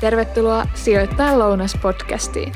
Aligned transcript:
Tervetuloa 0.00 0.66
Sijoittajan 0.74 1.38
lounas-podcastiin. 1.38 2.52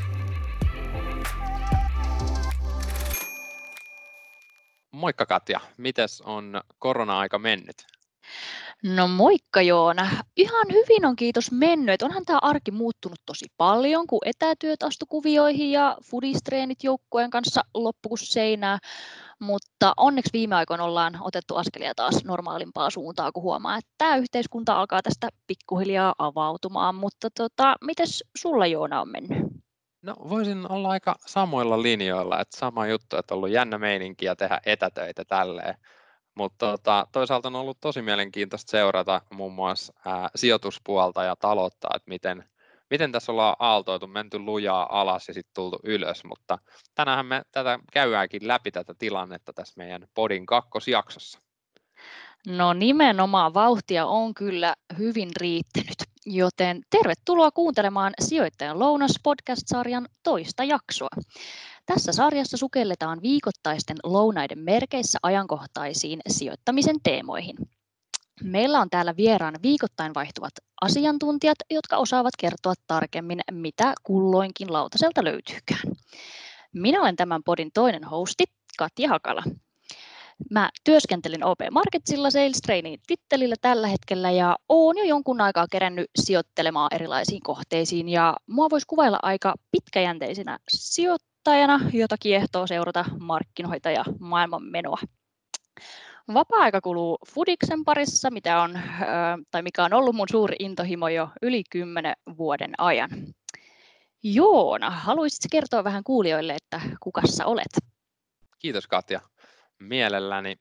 Moikka 4.91 5.25
Katja, 5.25 5.59
mites 5.77 6.21
on 6.21 6.61
korona-aika 6.79 7.39
mennyt? 7.39 7.75
No 8.83 9.07
moikka 9.07 9.61
Joona. 9.61 10.09
Ihan 10.37 10.65
hyvin 10.71 11.05
on 11.05 11.15
kiitos 11.15 11.51
mennyt. 11.51 12.01
Onhan 12.01 12.25
tämä 12.25 12.39
arki 12.41 12.71
muuttunut 12.71 13.19
tosi 13.25 13.45
paljon, 13.57 14.07
kun 14.07 14.19
etätyöt 14.25 14.83
astu 14.83 15.05
kuvioihin 15.05 15.71
ja 15.71 15.97
fudistreenit 16.03 16.83
joukkueen 16.83 17.29
kanssa 17.29 17.61
loppu 17.73 18.09
kuin 18.09 18.19
seinää. 18.19 18.79
Mutta 19.39 19.93
onneksi 19.97 20.29
viime 20.33 20.55
aikoina 20.55 20.83
ollaan 20.83 21.17
otettu 21.21 21.55
askelia 21.55 21.95
taas 21.95 22.23
normaalimpaa 22.25 22.89
suuntaa, 22.89 23.31
kun 23.31 23.43
huomaa, 23.43 23.77
että 23.77 23.91
tämä 23.97 24.15
yhteiskunta 24.15 24.79
alkaa 24.79 25.01
tästä 25.01 25.29
pikkuhiljaa 25.47 26.15
avautumaan. 26.17 26.95
Mutta 26.95 27.29
tota, 27.37 27.75
mites 27.81 28.23
sulla 28.37 28.67
Joona 28.67 29.01
on 29.01 29.09
mennyt? 29.09 29.37
No 30.01 30.15
voisin 30.29 30.71
olla 30.71 30.89
aika 30.89 31.15
samoilla 31.25 31.81
linjoilla, 31.81 32.41
että 32.41 32.57
sama 32.57 32.87
juttu, 32.87 33.17
että 33.17 33.33
on 33.33 33.37
ollut 33.37 33.49
jännä 33.49 33.77
meininki 33.77 34.25
ja 34.25 34.35
tehdä 34.35 34.61
etätöitä 34.65 35.25
tälleen. 35.25 35.75
Mutta 36.35 36.65
tota, 36.71 37.07
toisaalta 37.11 37.47
on 37.47 37.55
ollut 37.55 37.79
tosi 37.81 38.01
mielenkiintoista 38.01 38.71
seurata 38.71 39.21
muun 39.33 39.53
muassa 39.53 39.93
ää, 40.05 40.29
sijoituspuolta 40.35 41.23
ja 41.23 41.35
taloutta, 41.35 41.87
että 41.95 42.09
miten, 42.09 42.49
miten 42.89 43.11
tässä 43.11 43.31
ollaan 43.31 43.55
aaltoitu, 43.59 44.07
menty 44.07 44.39
lujaa 44.39 45.01
alas 45.01 45.27
ja 45.27 45.33
sitten 45.33 45.53
tultu 45.53 45.79
ylös, 45.83 46.23
mutta 46.23 46.59
tänään 46.95 47.25
me 47.25 47.41
tätä 47.51 47.79
käydäänkin 47.93 48.47
läpi 48.47 48.71
tätä 48.71 48.93
tilannetta 48.99 49.53
tässä 49.53 49.73
meidän 49.77 50.07
podin 50.13 50.45
kakkosjaksossa. 50.45 51.39
No 52.47 52.73
nimenomaan 52.73 53.53
vauhtia 53.53 54.05
on 54.05 54.33
kyllä 54.33 54.75
hyvin 54.97 55.29
riittänyt, 55.41 55.97
joten 56.25 56.81
tervetuloa 56.89 57.51
kuuntelemaan 57.51 58.13
Sijoittajan 58.21 58.79
lounas 58.79 59.13
podcast-sarjan 59.23 60.07
toista 60.23 60.63
jaksoa. 60.63 61.09
Tässä 61.85 62.11
sarjassa 62.11 62.57
sukelletaan 62.57 63.21
viikoittaisten 63.21 63.97
lounaiden 64.03 64.59
merkeissä 64.59 65.19
ajankohtaisiin 65.23 66.19
sijoittamisen 66.29 66.95
teemoihin. 67.03 67.55
Meillä 68.43 68.79
on 68.79 68.89
täällä 68.89 69.15
vieraan 69.17 69.55
viikoittain 69.63 70.13
vaihtuvat 70.13 70.51
asiantuntijat, 70.81 71.57
jotka 71.69 71.97
osaavat 71.97 72.33
kertoa 72.39 72.73
tarkemmin, 72.87 73.39
mitä 73.51 73.93
kulloinkin 74.03 74.73
lautaselta 74.73 75.23
löytyykään. 75.23 75.81
Minä 76.73 77.01
olen 77.01 77.15
tämän 77.15 77.43
podin 77.43 77.71
toinen 77.73 78.03
hosti, 78.03 78.43
Katja 78.77 79.09
Hakala. 79.09 79.43
Mä 80.51 80.69
työskentelin 80.83 81.43
OP 81.43 81.59
Marketsilla 81.71 82.29
Sales 82.29 82.61
Trainee 82.61 82.97
tittelillä 83.07 83.55
tällä 83.61 83.87
hetkellä 83.87 84.31
ja 84.31 84.57
oon 84.69 84.97
jo 84.97 85.03
jonkun 85.03 85.41
aikaa 85.41 85.67
kerännyt 85.71 86.09
sijoittelemaan 86.19 86.95
erilaisiin 86.95 87.41
kohteisiin 87.43 88.09
ja 88.09 88.35
mua 88.47 88.69
voisi 88.69 88.87
kuvailla 88.87 89.19
aika 89.21 89.53
pitkäjänteisenä 89.71 90.59
sijoittajana, 90.69 91.79
jota 91.93 92.15
kiehtoo 92.19 92.67
seurata 92.67 93.05
markkinoita 93.19 93.91
ja 93.91 94.03
maailman 94.19 94.63
menoa. 94.63 94.97
Vapaa-aika 96.33 96.81
kuluu 96.81 97.17
Fudiksen 97.27 97.85
parissa, 97.85 98.31
mitä 98.31 98.61
on, 98.61 98.79
tai 99.51 99.61
mikä 99.61 99.83
on 99.83 99.93
ollut 99.93 100.15
mun 100.15 100.27
suuri 100.31 100.55
intohimo 100.59 101.09
jo 101.09 101.29
yli 101.41 101.63
kymmenen 101.69 102.13
vuoden 102.37 102.73
ajan. 102.77 103.09
Joona, 104.23 104.89
haluaisitko 104.89 105.47
kertoa 105.51 105.83
vähän 105.83 106.03
kuulijoille, 106.03 106.53
että 106.55 106.81
kuka 106.99 107.21
sä 107.25 107.45
olet? 107.45 107.93
Kiitos 108.59 108.87
Katja 108.87 109.21
mielelläni. 109.79 110.55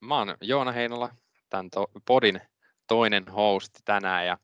Mä 0.00 0.18
oon 0.18 0.36
Joona 0.40 0.72
Heinola, 0.72 1.08
tämän 1.50 1.70
to- 1.70 1.90
podin 2.06 2.40
toinen 2.86 3.28
host 3.28 3.72
tänään 3.84 4.26
ja 4.26 4.38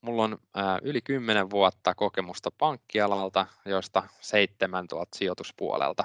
mulla 0.00 0.24
on 0.24 0.38
ää, 0.54 0.78
yli 0.82 1.00
10 1.00 1.50
vuotta 1.50 1.94
kokemusta 1.94 2.50
pankkialalta, 2.58 3.46
joista 3.64 4.02
seitsemän 4.20 4.88
tuolta 4.88 5.18
sijoituspuolelta. 5.18 6.04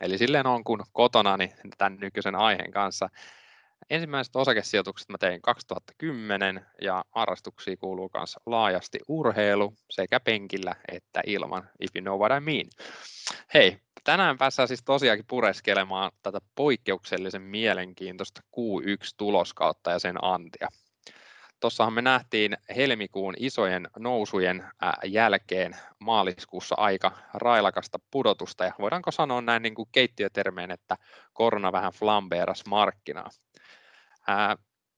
Eli 0.00 0.18
silleen 0.18 0.46
on 0.46 0.64
kun 0.64 0.84
kotonani 0.92 1.52
tämän 1.78 1.98
nykyisen 2.00 2.34
aiheen 2.34 2.70
kanssa. 2.70 3.08
Ensimmäiset 3.90 4.36
osakesijoitukset 4.36 5.08
mä 5.08 5.18
tein 5.18 5.42
2010 5.42 6.66
ja 6.82 7.04
harrastuksia 7.10 7.76
kuuluu 7.76 8.10
myös 8.14 8.36
laajasti 8.46 8.98
urheilu 9.08 9.74
sekä 9.90 10.20
penkillä 10.20 10.76
että 10.88 11.20
ilman, 11.26 11.68
if 11.80 11.90
you 11.96 12.02
know 12.02 12.20
what 12.20 12.32
I 12.36 12.40
mean. 12.44 12.66
Hei, 13.54 13.78
tänään 14.04 14.38
päässään 14.38 14.68
siis 14.68 14.82
tosiaankin 14.84 15.26
pureskelemaan 15.28 16.12
tätä 16.22 16.38
poikkeuksellisen 16.54 17.42
mielenkiintoista 17.42 18.40
Q1-tuloskautta 18.56 19.90
ja 19.90 19.98
sen 19.98 20.24
antia. 20.24 20.68
Tuossahan 21.60 21.92
me 21.92 22.02
nähtiin 22.02 22.56
helmikuun 22.76 23.34
isojen 23.38 23.88
nousujen 23.98 24.64
jälkeen 25.04 25.76
maaliskuussa 25.98 26.74
aika 26.78 27.12
railakasta 27.34 27.98
pudotusta 28.10 28.64
ja 28.64 28.72
voidaanko 28.78 29.10
sanoa 29.10 29.40
näin 29.40 29.62
niin 29.62 29.74
kuin 29.74 29.88
keittiötermeen, 29.92 30.70
että 30.70 30.96
korona 31.32 31.72
vähän 31.72 31.92
flambeeras 31.92 32.66
markkinaa. 32.66 33.30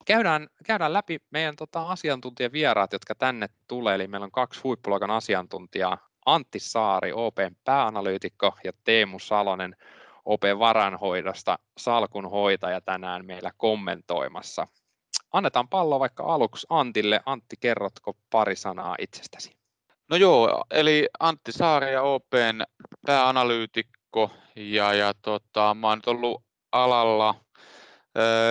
Käydään, 0.04 0.48
käydään 0.66 0.92
läpi 0.92 1.18
meidän 1.30 1.56
tota, 1.56 1.82
asiantuntijavieraat, 1.82 2.92
jotka 2.92 3.14
tänne 3.14 3.46
tulee, 3.68 3.94
eli 3.94 4.08
meillä 4.08 4.24
on 4.24 4.32
kaksi 4.32 4.60
huippuluokan 4.64 5.10
asiantuntijaa 5.10 5.98
Antti 6.26 6.58
Saari, 6.58 7.12
OPn 7.12 7.56
pääanalyytikko 7.64 8.56
ja 8.64 8.72
Teemu 8.84 9.18
Salonen, 9.18 9.76
OP 10.24 10.42
varanhoidosta 10.58 11.58
salkunhoitaja 11.78 12.80
tänään 12.80 13.26
meillä 13.26 13.50
kommentoimassa. 13.56 14.66
Annetaan 15.32 15.68
pallo 15.68 16.00
vaikka 16.00 16.24
aluksi 16.24 16.66
Antille. 16.70 17.20
Antti, 17.26 17.56
kerrotko 17.60 18.16
pari 18.30 18.56
sanaa 18.56 18.96
itsestäsi? 18.98 19.56
No 20.10 20.16
joo, 20.16 20.64
eli 20.70 21.08
Antti 21.20 21.52
Saari 21.52 21.92
ja 21.92 22.02
OPn 22.02 22.62
pääanalyytikko 23.06 24.30
ja, 24.56 24.94
ja 24.94 25.14
tota, 25.22 25.74
mä 25.74 25.88
oon 25.88 25.98
nyt 25.98 26.06
ollut 26.06 26.42
alalla 26.72 27.34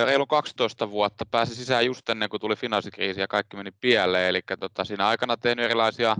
reilu 0.05 0.27
12 0.27 0.91
vuotta, 0.91 1.25
pääsin 1.25 1.55
sisään 1.55 1.85
just 1.85 2.09
ennen 2.09 2.29
kuin 2.29 2.41
tuli 2.41 2.55
finanssikriisi 2.55 3.21
ja 3.21 3.27
kaikki 3.27 3.57
meni 3.57 3.71
pieleen, 3.71 4.29
eli 4.29 4.41
tota, 4.59 4.85
siinä 4.85 5.07
aikana 5.07 5.37
tein 5.37 5.59
erilaisia 5.59 6.15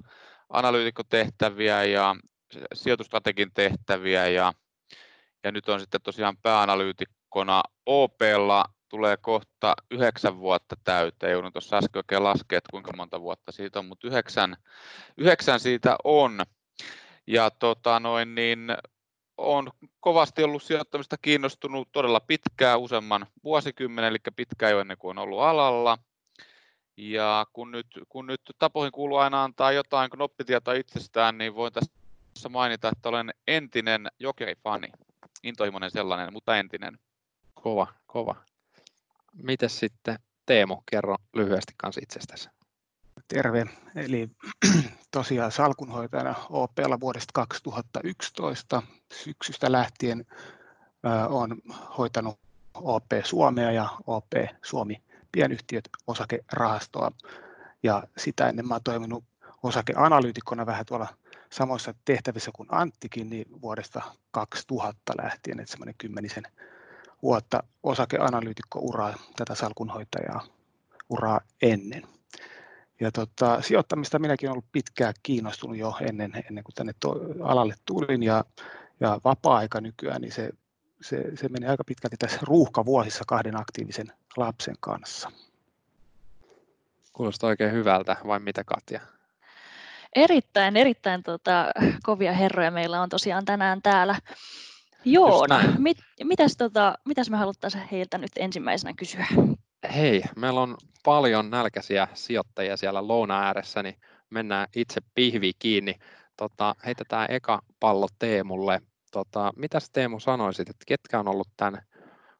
analyytikkotehtäviä 0.50 1.84
ja 1.84 2.16
sijoitustrategin 2.74 3.52
tehtäviä 3.54 4.28
ja, 4.28 4.54
ja 5.44 5.52
nyt 5.52 5.70
on 5.70 5.80
sitten 5.80 6.02
tosiaan 6.02 6.38
pääanalyytikkona 6.38 7.64
OPlla 7.86 8.66
tulee 8.90 9.18
kohta 9.18 9.74
yhdeksän 9.92 10.38
vuotta 10.38 10.76
täyteen. 10.84 11.32
Joudun 11.32 11.54
tuossa 11.54 11.78
äsken 11.78 12.00
oikein 12.00 12.24
laskea, 12.24 12.58
että 12.58 12.72
kuinka 12.72 12.92
monta 12.98 13.22
vuotta 13.22 13.52
siitä 13.52 13.80
on, 13.80 13.86
mutta 13.86 14.08
yhdeksän, 14.08 14.58
yhdeksän 15.18 15.60
siitä 15.60 15.96
on. 16.04 16.42
Ja 17.28 17.52
tota 17.52 18.00
noin, 18.00 18.36
niin 18.36 18.68
on 19.42 19.72
kovasti 20.00 20.44
ollut 20.44 20.64
sijoittamista 20.64 21.18
kiinnostunut 21.22 21.92
todella 21.92 22.20
pitkään, 22.20 22.80
useamman 22.80 23.28
vuosikymmenen, 23.44 24.10
eli 24.10 24.18
pitkään 24.36 24.72
jo 24.72 24.80
ennen 24.80 24.98
kuin 24.98 25.18
on 25.18 25.24
ollut 25.24 25.42
alalla. 25.42 25.98
Ja 26.98 27.46
kun 27.54 27.72
nyt, 27.72 27.88
kun 28.10 28.28
nyt 28.28 28.42
tapoihin 28.60 28.92
kuuluu 28.92 29.18
aina 29.18 29.44
antaa 29.44 29.72
jotain 29.72 30.10
knoppitietoa 30.10 30.74
itsestään, 30.74 31.38
niin 31.38 31.56
voin 31.56 31.74
tässä 31.74 32.50
mainita, 32.50 32.90
että 32.90 33.10
olen 33.10 33.34
entinen 33.48 34.08
jokerifani. 34.20 34.88
Intohimoinen 35.44 35.92
sellainen, 35.92 36.34
mutta 36.34 36.58
entinen. 36.58 37.00
Kova, 37.54 37.88
kova. 38.06 38.36
Mites 39.34 39.80
sitten 39.80 40.16
Teemu, 40.46 40.78
kerro 40.92 41.16
lyhyesti 41.34 41.74
kanssa 41.78 42.02
itsestäsi. 42.04 42.50
Terve. 43.34 43.66
Eli 43.96 44.30
tosiaan 45.12 45.52
salkunhoitajana 45.52 46.36
OPlla 46.50 47.00
vuodesta 47.00 47.32
2011 47.34 48.84
syksystä 49.14 49.72
lähtien 49.72 50.26
olen 51.30 51.62
hoitanut 51.98 52.40
OP 52.74 53.06
Suomea 53.24 53.72
ja 53.72 53.90
OP 54.08 54.32
Suomi 54.62 55.02
pienyhtiöt 55.32 55.90
osakerahastoa. 56.08 57.12
Ja 57.84 58.04
sitä 58.18 58.50
ennen 58.50 58.68
mä 58.68 58.74
olen 58.74 58.84
toiminut 58.84 59.24
osakeanalyytikkona 59.64 60.66
vähän 60.66 60.86
tuolla 60.86 61.08
samoissa 61.50 61.94
tehtävissä 62.06 62.52
kuin 62.56 62.68
Anttikin, 62.72 63.30
niin 63.30 63.62
vuodesta 63.62 64.02
2000 64.32 65.14
lähtien, 65.24 65.60
että 65.60 65.72
semmoinen 65.72 65.96
kymmenisen 65.98 66.44
vuotta 67.22 67.64
osakeanalyytikko-uraa, 67.84 69.14
tätä 69.36 69.56
salkunhoitajaa 69.56 70.46
uraa 71.10 71.42
ennen. 71.62 72.21
Ja 73.02 73.12
tota, 73.12 73.62
sijoittamista 73.62 74.20
minäkin 74.20 74.50
olen 74.50 74.54
ollut 74.54 74.72
pitkään 74.72 75.14
kiinnostunut 75.24 75.78
jo 75.78 75.96
ennen, 76.02 76.44
ennen 76.50 76.64
kuin 76.64 76.76
tänne 76.76 76.94
to, 77.00 77.16
alalle 77.44 77.76
tulin 77.86 78.24
ja, 78.24 78.46
ja 79.00 79.20
vapaa-aika 79.24 79.82
nykyään, 79.82 80.22
niin 80.22 80.32
se 80.32 80.50
se, 81.02 81.24
se 81.36 81.50
meni 81.50 81.68
aika 81.68 81.84
pitkälti 81.84 82.18
tässä 82.18 82.40
ruuhkavuosissa 82.42 83.24
kahden 83.28 83.60
aktiivisen 83.60 84.14
lapsen 84.38 84.76
kanssa. 84.80 85.32
Kuulostaa 87.14 87.48
oikein 87.48 87.72
hyvältä, 87.72 88.16
vai 88.28 88.40
mitä 88.40 88.64
Katja? 88.64 89.02
Erittäin, 90.16 90.78
erittäin 90.78 91.24
tota, 91.24 91.72
kovia 92.04 92.34
herroja 92.34 92.72
meillä 92.72 93.02
on 93.02 93.10
tosiaan 93.10 93.46
tänään 93.46 93.82
täällä. 93.82 94.16
Joo, 95.06 95.48
mit, 95.78 95.98
mitäs, 96.24 96.58
tota, 96.58 96.96
mitäs 97.06 97.30
me 97.30 97.38
haluttaisiin 97.38 97.88
heiltä 97.92 98.18
nyt 98.18 98.32
ensimmäisenä 98.36 98.94
kysyä? 98.94 99.28
Hei, 99.96 100.24
meillä 100.36 100.62
on 100.62 100.78
paljon 101.04 101.50
nälkäisiä 101.50 102.08
sijoittajia 102.14 102.78
siellä 102.78 103.08
louna 103.08 103.40
ääressä, 103.40 103.84
niin 103.84 103.96
mennään 104.30 104.68
itse 104.76 105.02
pihvi 105.16 105.52
kiinni. 105.60 105.96
Tota, 106.38 106.76
heitetään 106.86 107.32
eka 107.32 107.62
pallo 107.80 108.08
Teemulle. 108.20 108.82
Tota, 109.12 109.54
mitä 109.56 109.80
Teemu 109.94 110.20
sanoisit, 110.20 110.70
että 110.70 110.84
ketkä 110.88 111.20
on 111.20 111.28
ollut 111.28 111.48
tämän 111.58 111.82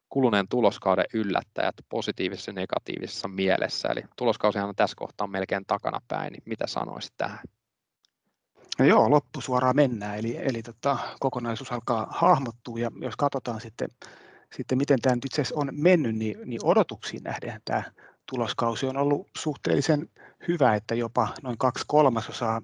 kuluneen 0.08 0.48
tuloskauden 0.48 1.04
yllättäjät 1.14 1.74
positiivisessa 1.88 2.50
ja 2.50 2.54
negatiivisessa 2.54 3.28
mielessä? 3.28 3.88
Eli 3.88 4.02
tuloskausihan 4.16 4.68
on 4.68 4.76
tässä 4.76 4.96
kohtaa 4.96 5.26
melkein 5.26 5.64
takanapäin, 5.66 6.32
niin 6.32 6.42
mitä 6.46 6.66
sanoisit 6.66 7.12
tähän? 7.16 7.40
No 8.78 8.84
joo, 8.84 9.10
loppusuoraan 9.10 9.76
mennään, 9.76 10.18
eli, 10.18 10.36
eli 10.36 10.62
tota, 10.62 10.98
kokonaisuus 11.20 11.72
alkaa 11.72 12.06
hahmottua 12.10 12.78
ja 12.78 12.90
jos 13.00 13.16
katsotaan 13.16 13.60
sitten, 13.60 13.88
sitten 14.56 14.78
miten 14.78 15.00
tämä 15.00 15.14
nyt 15.14 15.24
itse 15.24 15.42
asiassa 15.42 15.60
on 15.60 15.68
mennyt, 15.72 16.16
niin, 16.16 16.38
niin 16.44 16.64
odotuksiin 16.64 17.22
nähden 17.22 17.60
tämä 17.64 17.82
tuloskausi 18.30 18.86
on 18.86 18.96
ollut 18.96 19.30
suhteellisen 19.38 20.08
hyvä, 20.48 20.74
että 20.74 20.94
jopa 20.94 21.28
noin 21.42 21.58
kaksi 21.58 21.84
kolmasosaa 21.86 22.62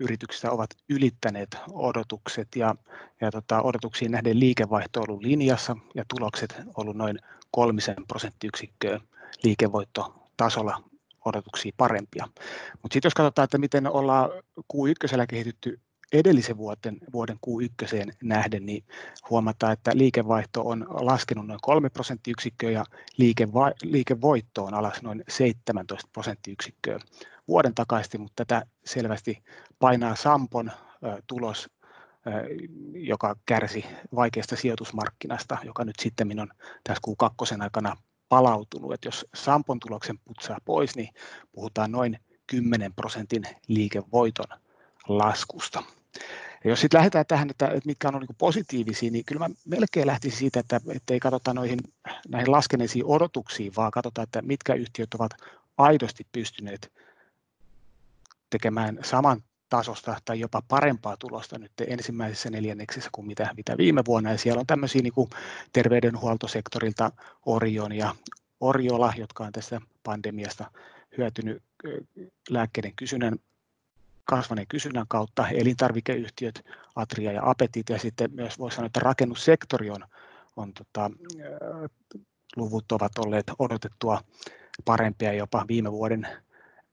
yrityksistä 0.00 0.50
ovat 0.50 0.70
ylittäneet 0.88 1.56
odotukset 1.72 2.48
ja, 2.56 2.74
ja 3.20 3.30
tota, 3.30 3.62
odotuksiin 3.62 4.10
nähden 4.10 4.40
liikevaihto 4.40 5.00
on 5.00 5.06
ollut 5.08 5.22
linjassa 5.22 5.76
ja 5.94 6.04
tulokset 6.08 6.54
ollut 6.76 6.96
noin 6.96 7.18
kolmisen 7.50 7.96
prosenttiyksikköä 8.08 9.00
liikevoittotasolla 9.42 10.82
odotuksia 11.24 11.72
parempia. 11.76 12.28
Mutta 12.82 12.94
sitten 12.94 13.06
jos 13.06 13.14
katsotaan, 13.14 13.44
että 13.44 13.58
miten 13.58 13.86
ollaan 13.86 14.30
Q1 14.60 15.26
kehitytty 15.28 15.80
edellisen 16.12 16.56
vuoden, 16.56 16.98
vuoden 17.12 17.36
Q1 17.46 18.12
nähden, 18.22 18.66
niin 18.66 18.84
huomataan, 19.30 19.72
että 19.72 19.90
liikevaihto 19.94 20.62
on 20.68 20.86
laskenut 20.90 21.46
noin 21.46 21.60
3 21.62 21.90
prosenttiyksikköä 21.90 22.70
ja 22.70 22.84
liikeva, 23.16 23.70
liikevoitto 23.82 24.64
on 24.64 24.74
alas 24.74 25.02
noin 25.02 25.24
17 25.28 26.10
prosenttiyksikköä 26.12 26.98
vuoden 27.48 27.74
takaisin, 27.74 28.20
mutta 28.20 28.44
tätä 28.44 28.66
selvästi 28.84 29.42
painaa 29.78 30.16
Sampon 30.16 30.72
tulos, 31.26 31.70
joka 32.92 33.36
kärsi 33.46 33.84
vaikeasta 34.14 34.56
sijoitusmarkkinasta, 34.56 35.58
joka 35.64 35.84
nyt 35.84 35.98
sitten 35.98 36.40
on 36.40 36.48
tässä 36.84 37.00
Q2 37.08 37.62
aikana 37.62 37.96
palautunut. 38.28 38.92
Että 38.92 39.08
jos 39.08 39.26
Sampon 39.34 39.80
tuloksen 39.80 40.18
putsaa 40.24 40.58
pois, 40.64 40.96
niin 40.96 41.08
puhutaan 41.52 41.92
noin 41.92 42.18
10 42.46 42.94
prosentin 42.94 43.42
liikevoiton 43.68 44.58
laskusta. 45.08 45.82
Ja 46.64 46.70
jos 46.70 46.80
sitten 46.80 46.98
lähdetään 46.98 47.26
tähän, 47.26 47.50
että, 47.50 47.66
että 47.66 47.86
mitkä 47.86 48.08
on 48.08 48.14
niin 48.14 48.36
positiivisia, 48.38 49.10
niin 49.10 49.24
kyllä 49.24 49.48
mä 49.48 49.54
melkein 49.64 50.06
lähtisin 50.06 50.38
siitä, 50.38 50.60
että, 50.60 50.80
että 50.94 51.14
ei 51.14 51.20
katsota 51.20 51.54
noihin, 51.54 51.78
näihin 52.28 52.52
laskeneisiin 52.52 53.04
odotuksiin, 53.04 53.72
vaan 53.76 53.90
katsotaan, 53.90 54.22
että 54.22 54.42
mitkä 54.42 54.74
yhtiöt 54.74 55.14
ovat 55.14 55.30
aidosti 55.78 56.26
pystyneet 56.32 56.92
tekemään 58.50 58.98
saman 59.04 59.42
tasosta 59.68 60.16
tai 60.24 60.40
jopa 60.40 60.62
parempaa 60.68 61.16
tulosta 61.16 61.58
nyt 61.58 61.72
ensimmäisessä 61.86 62.50
neljänneksessä 62.50 63.10
kuin 63.12 63.26
mitä, 63.26 63.50
mitä 63.56 63.76
viime 63.76 64.02
vuonna. 64.06 64.30
Ja 64.30 64.38
siellä 64.38 64.60
on 64.60 64.66
tämmöisiä 64.66 65.02
niin 65.02 65.28
terveydenhuoltosektorilta 65.72 67.12
Orion 67.46 67.92
ja 67.92 68.14
Oriola, 68.60 69.12
jotka 69.16 69.44
on 69.44 69.52
tässä 69.52 69.80
pandemiasta 70.02 70.70
hyötynyt 71.18 71.62
lääkkeiden 72.50 72.92
kysynnän 72.96 73.36
kasvaneen 74.24 74.66
kysynnän 74.66 75.06
kautta, 75.08 75.48
elintarvikeyhtiöt, 75.48 76.64
Atria 76.96 77.32
ja 77.32 77.42
Apetit, 77.44 77.88
ja 77.88 77.98
sitten 77.98 78.30
myös 78.34 78.58
voisi 78.58 78.74
sanoa, 78.74 78.86
että 78.86 79.00
rakennussektori 79.00 79.90
on, 79.90 80.04
on 80.56 80.72
tota, 80.72 81.10
luvut 82.56 82.92
ovat 82.92 83.18
olleet 83.18 83.46
odotettua 83.58 84.20
parempia 84.84 85.32
jopa 85.32 85.64
viime 85.68 85.92
vuoden 85.92 86.28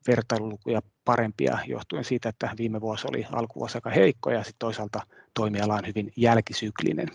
vertailulukuja 0.07 0.81
parempia 1.06 1.59
johtuen 1.68 2.03
siitä, 2.03 2.29
että 2.29 2.50
viime 2.57 2.81
vuosi 2.81 3.07
oli 3.09 3.25
alkuvuosi 3.31 3.77
aika 3.77 3.89
heikko 3.89 4.31
ja 4.31 4.44
sitten 4.44 4.59
toisaalta 4.59 5.01
toimiala 5.33 5.75
on 5.75 5.88
hyvin 5.88 6.12
jälkisyklinen. 6.15 7.07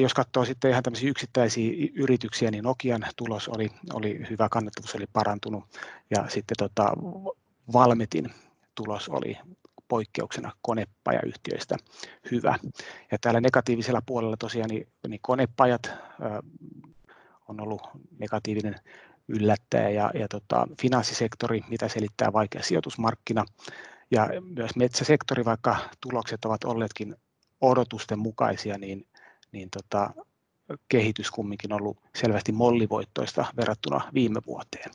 Jos 0.00 0.14
katsoo 0.14 0.44
sitten 0.44 0.70
ihan 0.70 0.82
tämmöisiä 0.82 1.10
yksittäisiä 1.10 1.72
yrityksiä, 1.94 2.50
niin 2.50 2.64
Nokian 2.64 3.06
tulos 3.16 3.48
oli, 3.48 3.70
oli 3.92 4.26
hyvä, 4.30 4.48
kannattavuus 4.50 4.94
oli 4.94 5.06
parantunut 5.12 5.64
ja 6.10 6.28
sitten 6.28 6.56
tota, 6.58 6.92
Valmetin 7.72 8.30
tulos 8.74 9.08
oli 9.08 9.38
poikkeuksena 9.88 10.52
konepajayhtiöistä 10.62 11.76
hyvä. 12.30 12.58
Ja 13.12 13.18
täällä 13.20 13.40
negatiivisella 13.40 14.02
puolella 14.06 14.36
tosiaan 14.36 14.70
niin, 14.70 14.88
niin 15.08 15.20
konepajat 15.22 15.90
on 17.48 17.60
ollut 17.60 17.82
negatiivinen 18.18 18.74
yllättäjä 19.28 19.90
ja, 19.90 20.10
ja 20.14 20.28
tota, 20.28 20.68
finanssisektori, 20.80 21.60
mitä 21.68 21.88
selittää 21.88 22.32
vaikea 22.32 22.62
sijoitusmarkkina 22.62 23.44
ja 24.10 24.28
myös 24.56 24.76
metsäsektori, 24.76 25.44
vaikka 25.44 25.76
tulokset 26.00 26.44
ovat 26.44 26.64
olleetkin 26.64 27.16
odotusten 27.60 28.18
mukaisia, 28.18 28.78
niin, 28.78 29.06
niin 29.52 29.68
tota, 29.70 30.10
kehitys 30.88 31.30
kumminkin 31.30 31.72
ollut 31.72 31.98
selvästi 32.16 32.52
mollivoittoista 32.52 33.44
verrattuna 33.56 34.10
viime 34.14 34.40
vuoteen. 34.46 34.90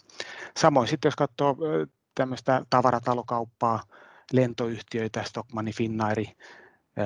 Samoin 0.57 0.87
sitten 0.87 1.07
jos 1.09 1.15
katsoo 1.15 1.57
tämmöistä 2.19 2.65
tavarataloukauppaa, 2.69 3.83
lentoyhtiöitä, 4.33 5.23
Stockmanni, 5.23 5.71
Finnairi, 5.71 6.25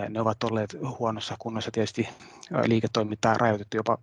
ne 0.10 0.22
ovat 0.22 0.44
olleet 0.44 0.78
huonossa 1.00 1.36
kunnossa 1.40 1.72
tietysti 1.72 2.10
liiketoimintaa 2.66 3.34
rajoitettu 3.34 3.78
jopa 3.78 3.98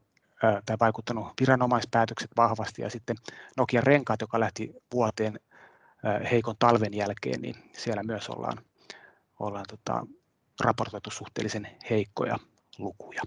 tai 0.66 0.76
vaikuttanut 0.80 1.28
viranomaispäätökset 1.40 2.30
vahvasti 2.36 2.82
ja 2.82 2.90
sitten 2.90 3.16
Nokian 3.56 3.82
renkaat, 3.82 4.20
joka 4.20 4.40
lähti 4.40 4.74
vuoteen 4.92 5.40
heikon 6.30 6.54
talven 6.58 6.94
jälkeen, 6.94 7.42
niin 7.42 7.54
siellä 7.72 8.02
myös 8.02 8.28
ollaan, 8.28 8.58
ollaan 9.40 9.64
tota, 9.68 10.06
raportoitu 10.60 11.10
suhteellisen 11.10 11.68
heikkoja 11.90 12.38
lukuja. 12.78 13.22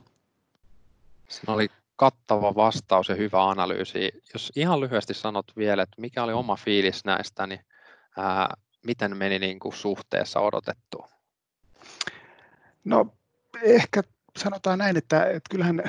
Siinä 1.30 1.54
oli 1.54 1.68
kattava 1.96 2.56
vastaus 2.56 3.10
ja 3.10 3.16
hyvä 3.16 3.50
analyysi. 3.50 4.12
Jos 4.34 4.52
ihan 4.56 4.82
lyhyesti 4.82 5.14
sanot 5.14 5.58
vielä, 5.58 5.84
että 5.84 6.02
mikä 6.02 6.24
oli 6.24 6.34
oma 6.34 6.56
fiilis 6.56 7.06
näistä, 7.06 7.48
niin 7.48 7.60
ää, 8.18 8.58
miten 8.84 9.18
meni 9.18 9.40
niin 9.40 9.60
kuin 9.60 9.74
suhteessa 9.74 10.40
odotettu? 10.40 11.06
No 12.84 13.14
ehkä 13.62 14.02
sanotaan 14.38 14.80
näin, 14.80 14.98
että, 14.98 15.26
että 15.26 15.50
kyllähän 15.50 15.84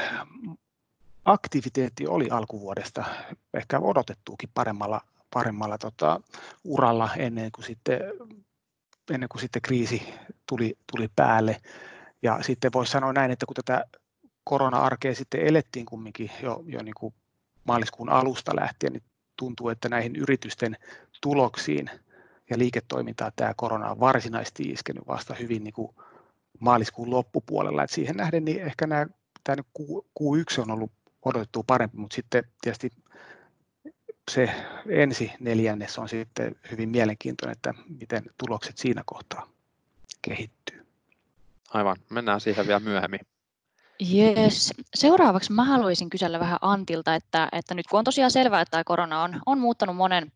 aktiviteetti 1.24 2.06
oli 2.06 2.30
alkuvuodesta 2.30 3.04
ehkä 3.54 3.78
odotettuukin 3.78 4.50
paremmalla, 4.54 5.00
paremmalla 5.34 5.78
tota, 5.78 6.20
uralla 6.64 7.10
ennen 7.16 7.52
kuin 7.52 7.64
sitten, 7.64 8.00
ennen 9.10 9.28
kuin 9.28 9.40
sitten 9.40 9.62
kriisi 9.62 10.14
tuli, 10.46 10.78
tuli 10.92 11.08
päälle. 11.16 11.60
Ja 12.22 12.42
sitten 12.42 12.72
voisi 12.72 12.92
sanoa 12.92 13.12
näin, 13.12 13.30
että 13.30 13.46
kun 13.46 13.54
tätä 13.54 13.84
korona-arkea 14.44 15.14
sitten 15.14 15.40
elettiin 15.40 15.86
kumminkin 15.86 16.30
jo, 16.42 16.62
jo 16.66 16.82
niin 16.82 16.94
kuin 16.94 17.14
maaliskuun 17.64 18.08
alusta 18.08 18.56
lähtien, 18.56 18.92
niin 18.92 19.02
tuntuu, 19.36 19.68
että 19.68 19.88
näihin 19.88 20.16
yritysten 20.16 20.76
tuloksiin 21.20 21.90
ja 22.50 22.58
liiketoimintaan 22.58 23.32
tämä 23.36 23.54
korona 23.56 23.90
on 23.90 24.00
varsinaisesti 24.00 24.62
iskenyt 24.62 25.06
vasta 25.06 25.34
hyvin 25.34 25.64
niin 25.64 25.74
kuin 25.74 25.94
maaliskuun 26.60 27.10
loppupuolella. 27.10 27.82
Et 27.82 27.90
siihen 27.90 28.16
nähden 28.16 28.44
niin 28.44 28.62
ehkä 28.62 28.86
nämä, 28.86 29.06
tämä 29.44 29.62
Q1 30.20 30.60
on 30.60 30.70
ollut 30.70 30.92
odotettu 31.24 31.62
parempi, 31.62 31.96
mutta 31.96 32.14
sitten 32.14 32.44
tietysti 32.60 32.90
se 34.30 34.50
ensi 34.88 35.32
neljännes 35.40 35.98
on 35.98 36.08
sitten 36.08 36.56
hyvin 36.70 36.88
mielenkiintoinen, 36.88 37.52
että 37.52 37.74
miten 38.00 38.24
tulokset 38.38 38.78
siinä 38.78 39.02
kohtaa 39.06 39.48
kehittyy. 40.22 40.86
Aivan, 41.70 41.96
mennään 42.10 42.40
siihen 42.40 42.66
vielä 42.66 42.80
myöhemmin. 42.80 43.20
Yes. 44.14 44.74
Seuraavaksi 44.94 45.52
mä 45.52 45.64
haluaisin 45.64 46.10
kysellä 46.10 46.40
vähän 46.40 46.58
Antilta, 46.60 47.14
että, 47.14 47.48
että 47.52 47.74
nyt 47.74 47.86
kun 47.86 47.98
on 47.98 48.04
tosiaan 48.04 48.30
selvää, 48.30 48.60
että 48.60 48.70
tämä 48.70 48.84
korona 48.84 49.22
on, 49.22 49.40
on 49.46 49.58
muuttanut 49.58 49.96
monen, 49.96 50.32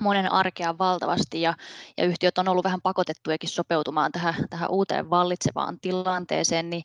monen 0.00 0.32
arkea 0.32 0.78
valtavasti 0.78 1.42
ja, 1.42 1.54
ja 1.96 2.04
yhtiöt 2.04 2.38
on 2.38 2.48
ollut 2.48 2.64
vähän 2.64 2.80
pakotettujakin 2.82 3.48
sopeutumaan 3.48 4.12
tähän, 4.12 4.34
tähän 4.50 4.70
uuteen 4.70 5.10
vallitsevaan 5.10 5.80
tilanteeseen, 5.80 6.70
niin 6.70 6.82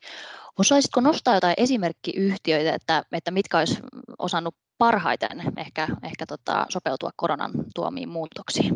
osaisitko 0.59 1.01
nostaa 1.01 1.35
jotain 1.35 1.53
esimerkkiyhtiöitä, 1.57 2.74
että, 2.74 3.03
että 3.12 3.31
mitkä 3.31 3.59
olisi 3.59 3.77
osannut 4.19 4.55
parhaiten 4.77 5.41
ehkä, 5.57 5.88
ehkä 6.03 6.25
tota, 6.25 6.65
sopeutua 6.69 7.09
koronan 7.15 7.51
tuomiin 7.75 8.09
muutoksiin? 8.09 8.75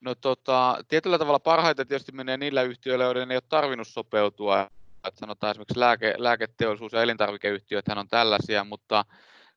No 0.00 0.14
tota, 0.14 0.84
tietyllä 0.88 1.18
tavalla 1.18 1.38
parhaiten 1.38 1.88
tietysti 1.88 2.12
menee 2.12 2.36
niillä 2.36 2.62
yhtiöillä, 2.62 3.04
joiden 3.04 3.30
ei 3.30 3.36
ole 3.36 3.42
tarvinnut 3.48 3.88
sopeutua 3.88 4.68
että 5.08 5.20
sanotaan 5.20 5.50
esimerkiksi 5.50 5.80
lääke, 5.80 6.14
lääketeollisuus 6.18 6.92
ja 6.92 7.02
elintarvikeyhtiöt 7.02 7.88
on 7.88 8.08
tällaisia, 8.08 8.64
mutta 8.64 9.04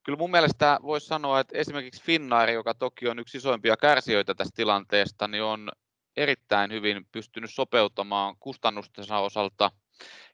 kyllä 0.04 0.18
mun 0.18 0.32
mielestä 0.32 0.80
voisi 0.84 1.08
sanoa, 1.08 1.40
että 1.40 1.58
esimerkiksi 1.58 2.04
Finnair, 2.04 2.50
joka 2.50 2.74
toki 2.74 3.08
on 3.08 3.20
yksi 3.20 3.38
isoimpia 3.38 3.78
kärsijöitä 3.78 4.36
tästä 4.36 4.56
tilanteesta, 4.56 5.28
niin 5.28 5.44
on 5.44 5.72
erittäin 6.18 6.72
hyvin 6.72 7.08
pystynyt 7.12 7.54
sopeuttamaan 7.54 8.36
kustannustensa 8.40 9.18
osalta. 9.18 9.72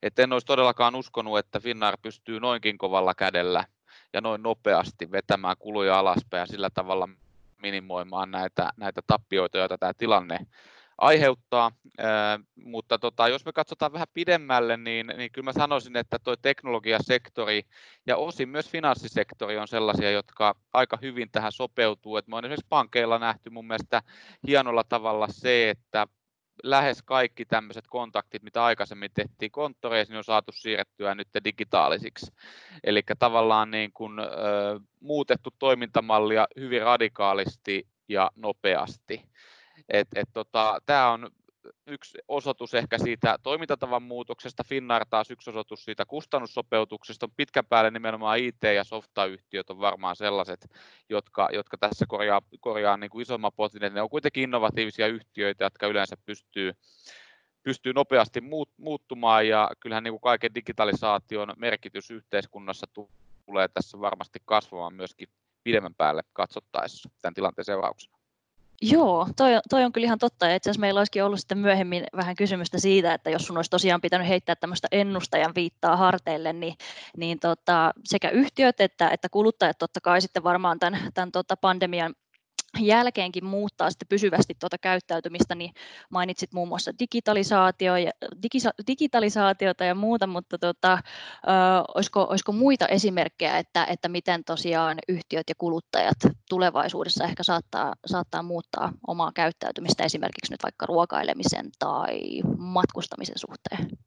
Et 0.02 0.20
en 0.20 0.34
olisi 0.34 0.48
todellakaan 0.48 0.96
uskonut, 0.96 1.38
että 1.38 1.60
Finnair 1.60 1.98
pystyy 2.02 2.40
noinkin 2.40 2.78
kovalla 2.78 3.16
kädellä 3.16 3.66
ja 4.14 4.22
noin 4.22 4.44
nopeasti 4.44 5.12
vetämään 5.12 5.56
kuluja 5.60 6.00
alaspäin 6.00 6.40
ja 6.40 6.46
sillä 6.46 6.70
tavalla 6.70 7.10
minimoimaan 7.62 8.32
näitä, 8.32 8.70
näitä 8.78 9.02
tappioita, 9.08 9.58
joita 9.58 9.78
tämä 9.78 9.94
tilanne 9.94 10.40
aiheuttaa, 10.98 11.72
mutta 12.56 13.00
tota, 13.00 13.28
jos 13.28 13.46
me 13.46 13.54
katsotaan 13.54 13.94
vähän 13.94 14.08
pidemmälle, 14.14 14.78
niin, 14.78 15.08
niin 15.18 15.32
kyllä 15.32 15.46
mä 15.46 15.54
sanoisin, 15.54 15.98
että 15.98 16.20
tuo 16.24 16.36
teknologiasektori 16.36 17.62
ja 18.08 18.18
osin 18.18 18.50
myös 18.50 18.70
finanssisektori 18.70 19.58
on 19.58 19.68
sellaisia, 19.68 20.12
jotka 20.12 20.56
aika 20.74 20.98
hyvin 21.02 21.32
tähän 21.32 21.52
sopeutuu. 21.52 22.18
Et 22.18 22.28
me 22.28 22.36
on 22.36 22.46
esimerkiksi 22.46 22.66
pankeilla 22.70 23.20
nähty 23.20 23.50
mun 23.50 23.68
mielestä 23.68 24.02
hienolla 24.48 24.84
tavalla 24.84 25.28
se, 25.30 25.70
että 25.70 26.08
lähes 26.64 27.04
kaikki 27.04 27.46
tämmöiset 27.46 27.86
kontaktit, 27.88 28.44
mitä 28.44 28.64
aikaisemmin 28.64 29.12
tehtiin 29.14 29.52
konttoreissa, 29.52 30.14
niin 30.14 30.18
on 30.18 30.24
saatu 30.24 30.52
siirrettyä 30.52 31.16
nyt 31.16 31.28
digitaalisiksi. 31.44 32.32
Eli 32.84 33.04
tavallaan 33.20 33.72
niin 33.72 33.92
kuin, 33.94 34.20
ö, 34.20 34.26
muutettu 35.00 35.50
toimintamallia 35.60 36.48
hyvin 36.60 36.82
radikaalisti 36.82 37.88
ja 38.10 38.32
nopeasti. 38.36 39.24
Et, 39.90 40.08
et 40.16 40.30
tota, 40.34 40.80
Tämä 40.86 41.12
on 41.12 41.30
yksi 41.88 42.18
osoitus 42.28 42.74
ehkä 42.74 42.98
siitä 42.98 43.38
toimintatavan 43.44 44.04
muutoksesta, 44.04 44.64
Finnair 44.64 45.06
taas 45.10 45.32
yksi 45.32 45.50
osoitus 45.50 45.86
siitä 45.86 46.06
kustannussopeutuksesta. 46.06 47.30
Pitkän 47.38 47.66
päälle 47.66 47.92
nimenomaan 47.92 48.40
IT- 48.40 48.64
ja 48.76 48.84
softayhtiöt 48.84 49.70
on 49.70 49.80
varmaan 49.80 50.16
sellaiset, 50.16 50.68
jotka, 51.10 51.50
jotka 51.54 51.78
tässä 51.78 52.06
korjaa, 52.08 52.42
korjaa 52.60 52.98
niin 52.98 53.10
kuin 53.10 53.22
isomman 53.22 53.52
potin. 53.56 53.94
Ne 53.94 54.02
on 54.02 54.10
kuitenkin 54.10 54.44
innovatiivisia 54.44 55.08
yhtiöitä, 55.08 55.64
jotka 55.64 55.88
yleensä 55.88 56.18
pystyy, 56.26 56.74
pystyy 57.64 57.94
nopeasti 57.94 58.42
muuttumaan 58.78 59.48
ja 59.48 59.70
kyllähän 59.80 60.04
niin 60.04 60.14
kuin 60.14 60.22
kaiken 60.22 60.56
digitalisaation 60.56 61.54
merkitys 61.58 62.12
yhteiskunnassa 62.12 62.88
tulee 63.46 63.68
tässä 63.68 64.00
varmasti 64.00 64.40
kasvamaan 64.46 64.94
myöskin 64.94 65.28
pidemmän 65.64 65.96
päälle 65.96 66.22
katsottaessa 66.34 67.10
tämän 67.22 67.34
tilanteen 67.34 67.66
seurauksena. 67.66 68.17
Joo, 68.82 69.28
toi, 69.38 69.52
toi 69.70 69.84
on 69.86 69.92
kyllä 69.92 70.06
ihan 70.06 70.20
totta. 70.20 70.54
Itse 70.56 70.70
asiassa 70.70 70.82
meillä 70.82 71.00
olisikin 71.00 71.24
ollut 71.24 71.40
sitten 71.40 71.58
myöhemmin 71.58 72.04
vähän 72.16 72.36
kysymystä 72.36 72.80
siitä, 72.80 73.14
että 73.14 73.30
jos 73.30 73.48
sun 73.48 73.58
olisi 73.58 73.70
tosiaan 73.72 74.02
pitänyt 74.02 74.28
heittää 74.28 74.56
tämmöistä 74.56 74.88
ennustajan 74.92 75.56
viittaa 75.56 75.98
harteille, 75.98 76.54
niin, 76.54 76.76
niin 77.18 77.40
tota, 77.40 77.92
sekä 78.04 78.30
yhtiöt 78.30 78.82
että, 78.82 79.10
että 79.10 79.30
kuluttajat 79.30 79.78
totta 79.78 80.02
kai 80.02 80.22
sitten 80.22 80.44
varmaan 80.44 80.80
tämän, 80.80 81.00
tämän 81.14 81.32
tota 81.32 81.58
pandemian 81.58 82.16
jälkeenkin 82.80 83.46
muuttaa 83.46 83.90
sitten 83.90 84.08
pysyvästi 84.08 84.54
tuota 84.60 84.78
käyttäytymistä, 84.78 85.56
niin 85.56 85.72
mainitsit 86.10 86.54
muun 86.54 86.68
muassa 86.68 86.92
digitalisaatio 87.00 87.96
ja, 87.96 88.12
digisa, 88.44 88.72
digitalisaatiota 88.88 89.84
ja 89.84 89.96
muuta, 89.96 90.28
mutta 90.28 90.58
tota, 90.58 90.94
ö, 90.94 91.00
olisiko, 91.96 92.28
olisiko 92.30 92.52
muita 92.52 92.88
esimerkkejä, 92.88 93.58
että, 93.58 93.86
että 93.86 94.10
miten 94.10 94.44
tosiaan 94.44 94.98
yhtiöt 95.08 95.50
ja 95.50 95.56
kuluttajat 95.58 96.18
tulevaisuudessa 96.50 97.24
ehkä 97.24 97.44
saattaa, 97.44 97.94
saattaa 98.06 98.44
muuttaa 98.44 98.94
omaa 99.08 99.32
käyttäytymistä 99.36 100.04
esimerkiksi 100.04 100.54
nyt 100.54 100.64
vaikka 100.64 100.86
ruokailemisen 100.86 101.70
tai 101.80 102.20
matkustamisen 102.58 103.38
suhteen? 103.38 103.98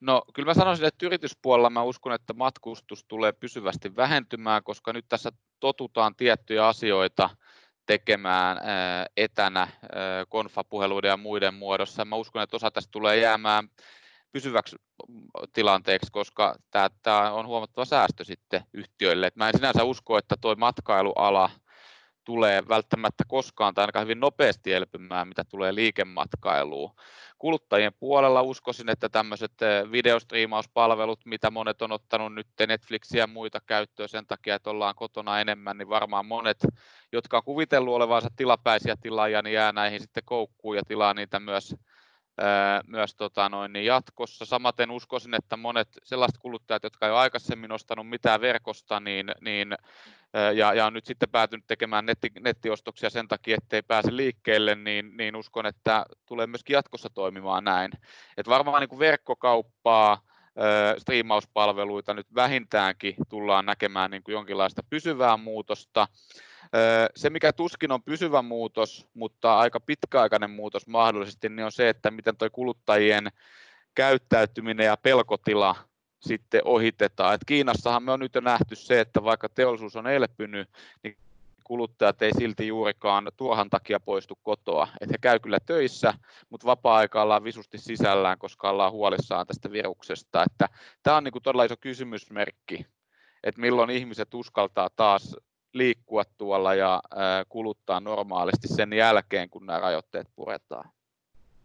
No 0.00 0.22
kyllä 0.34 0.46
mä 0.46 0.54
sanoisin, 0.54 0.86
että 0.86 1.06
yrityspuolella 1.06 1.70
mä 1.70 1.82
uskon, 1.82 2.12
että 2.12 2.32
matkustus 2.32 3.04
tulee 3.04 3.32
pysyvästi 3.32 3.96
vähentymään, 3.96 4.62
koska 4.62 4.92
nyt 4.92 5.04
tässä 5.08 5.32
totutaan 5.60 6.14
tiettyjä 6.14 6.66
asioita 6.66 7.30
tekemään 7.88 8.58
etänä 9.16 9.68
konfapuheluiden 10.28 11.08
ja 11.08 11.16
muiden 11.16 11.54
muodossa. 11.54 12.04
Mä 12.04 12.16
uskon, 12.16 12.42
että 12.42 12.56
osa 12.56 12.70
tästä 12.70 12.90
tulee 12.90 13.16
jäämään 13.16 13.68
pysyväksi 14.32 14.76
tilanteeksi, 15.52 16.12
koska 16.12 16.54
tämä 17.02 17.32
on 17.32 17.46
huomattava 17.46 17.84
säästö 17.84 18.24
sitten 18.24 18.62
yhtiöille. 18.72 19.30
mä 19.34 19.48
en 19.48 19.54
sinänsä 19.56 19.84
usko, 19.84 20.18
että 20.18 20.34
tuo 20.40 20.54
matkailuala 20.54 21.50
tulee 22.28 22.62
välttämättä 22.68 23.24
koskaan 23.28 23.74
tai 23.74 23.82
ainakaan 23.82 24.02
hyvin 24.02 24.20
nopeasti 24.20 24.72
elpymään, 24.72 25.28
mitä 25.28 25.44
tulee 25.44 25.74
liikematkailuun. 25.74 26.94
Kuluttajien 27.38 27.92
puolella 28.00 28.42
uskoisin, 28.42 28.88
että 28.88 29.08
tämmöiset 29.08 29.62
eh, 29.62 29.92
videostriimauspalvelut, 29.92 31.20
mitä 31.24 31.50
monet 31.50 31.82
on 31.82 31.92
ottanut 31.92 32.34
nyt 32.34 32.46
Netflixiä 32.68 33.22
ja 33.22 33.26
muita 33.26 33.60
käyttöön 33.66 34.08
sen 34.08 34.26
takia, 34.26 34.54
että 34.54 34.70
ollaan 34.70 34.94
kotona 34.94 35.40
enemmän, 35.40 35.78
niin 35.78 35.88
varmaan 35.88 36.26
monet, 36.26 36.58
jotka 37.12 37.36
on 37.36 37.44
kuvitellut 37.44 37.94
olevansa 37.94 38.28
tilapäisiä 38.36 38.96
tilaajia, 39.00 39.42
niin 39.42 39.54
jää 39.54 39.72
näihin 39.72 40.00
sitten 40.00 40.22
koukkuun 40.26 40.76
ja 40.76 40.82
tilaa 40.88 41.14
niitä 41.14 41.40
myös 41.40 41.74
myös 42.86 43.14
tota 43.14 43.48
noin, 43.48 43.72
niin 43.72 43.84
jatkossa. 43.84 44.44
Samaten 44.44 44.90
uskoisin, 44.90 45.34
että 45.34 45.56
monet 45.56 45.88
sellaiset 46.04 46.38
kuluttajat, 46.38 46.82
jotka 46.82 47.06
ei 47.06 47.12
ole 47.12 47.20
aikaisemmin 47.20 47.72
ostanut 47.72 48.08
mitään 48.08 48.40
verkosta, 48.40 49.00
niin, 49.00 49.26
niin, 49.40 49.76
ja, 50.54 50.74
ja 50.74 50.86
on 50.86 50.92
nyt 50.92 51.06
sitten 51.06 51.28
päätynyt 51.30 51.66
tekemään 51.66 52.06
netti, 52.06 52.30
nettiostoksia 52.40 53.10
sen 53.10 53.28
takia, 53.28 53.56
ettei 53.62 53.82
pääse 53.82 54.16
liikkeelle, 54.16 54.74
niin, 54.74 55.16
niin 55.16 55.36
uskon, 55.36 55.66
että 55.66 56.06
tulee 56.26 56.46
myöskin 56.46 56.74
jatkossa 56.74 57.10
toimimaan 57.14 57.64
näin. 57.64 57.90
Et 58.36 58.48
varmaan 58.48 58.80
niin 58.80 58.88
kuin 58.88 58.98
verkkokauppaa, 58.98 60.20
striimauspalveluita 60.98 62.14
nyt 62.14 62.34
vähintäänkin 62.34 63.14
tullaan 63.28 63.66
näkemään 63.66 64.10
niin 64.10 64.22
kuin 64.22 64.32
jonkinlaista 64.32 64.82
pysyvää 64.90 65.36
muutosta. 65.36 66.08
Se, 67.16 67.30
mikä 67.30 67.52
tuskin 67.52 67.92
on 67.92 68.02
pysyvä 68.02 68.42
muutos, 68.42 69.06
mutta 69.14 69.58
aika 69.58 69.80
pitkäaikainen 69.80 70.50
muutos 70.50 70.86
mahdollisesti, 70.86 71.48
niin 71.48 71.64
on 71.64 71.72
se, 71.72 71.88
että 71.88 72.10
miten 72.10 72.36
tuo 72.36 72.48
kuluttajien 72.52 73.28
käyttäytyminen 73.94 74.86
ja 74.86 74.96
pelkotila 74.96 75.76
sitten 76.20 76.60
ohitetaan. 76.64 77.34
Et 77.34 77.40
Kiinassahan 77.46 78.02
me 78.02 78.12
on 78.12 78.20
nyt 78.20 78.34
jo 78.34 78.40
nähty 78.40 78.76
se, 78.76 79.00
että 79.00 79.24
vaikka 79.24 79.48
teollisuus 79.48 79.96
on 79.96 80.06
elpynyt, 80.06 80.68
niin 81.02 81.16
kuluttajat 81.68 82.22
ei 82.22 82.32
silti 82.38 82.66
juurikaan 82.66 83.28
tuohan 83.36 83.70
takia 83.70 84.00
poistu 84.00 84.38
kotoa. 84.42 84.88
Et 85.00 85.10
he 85.10 85.16
käy 85.20 85.38
kyllä 85.38 85.58
töissä, 85.66 86.14
mutta 86.50 86.66
vapaa-aika 86.66 87.22
ollaan 87.22 87.44
visusti 87.44 87.78
sisällään, 87.78 88.38
koska 88.38 88.70
ollaan 88.70 88.92
huolissaan 88.92 89.46
tästä 89.46 89.72
viruksesta. 89.72 90.42
Että 90.42 90.68
tämä 91.02 91.16
on 91.16 91.24
niinku 91.24 91.40
todella 91.40 91.64
iso 91.64 91.74
kysymysmerkki, 91.80 92.86
että 93.44 93.60
milloin 93.60 93.90
ihmiset 93.90 94.34
uskaltaa 94.34 94.88
taas 94.96 95.36
liikkua 95.74 96.22
tuolla 96.38 96.74
ja 96.74 97.02
kuluttaa 97.48 98.00
normaalisti 98.00 98.68
sen 98.68 98.92
jälkeen, 98.92 99.50
kun 99.50 99.66
nämä 99.66 99.80
rajoitteet 99.80 100.26
puretaan. 100.36 100.90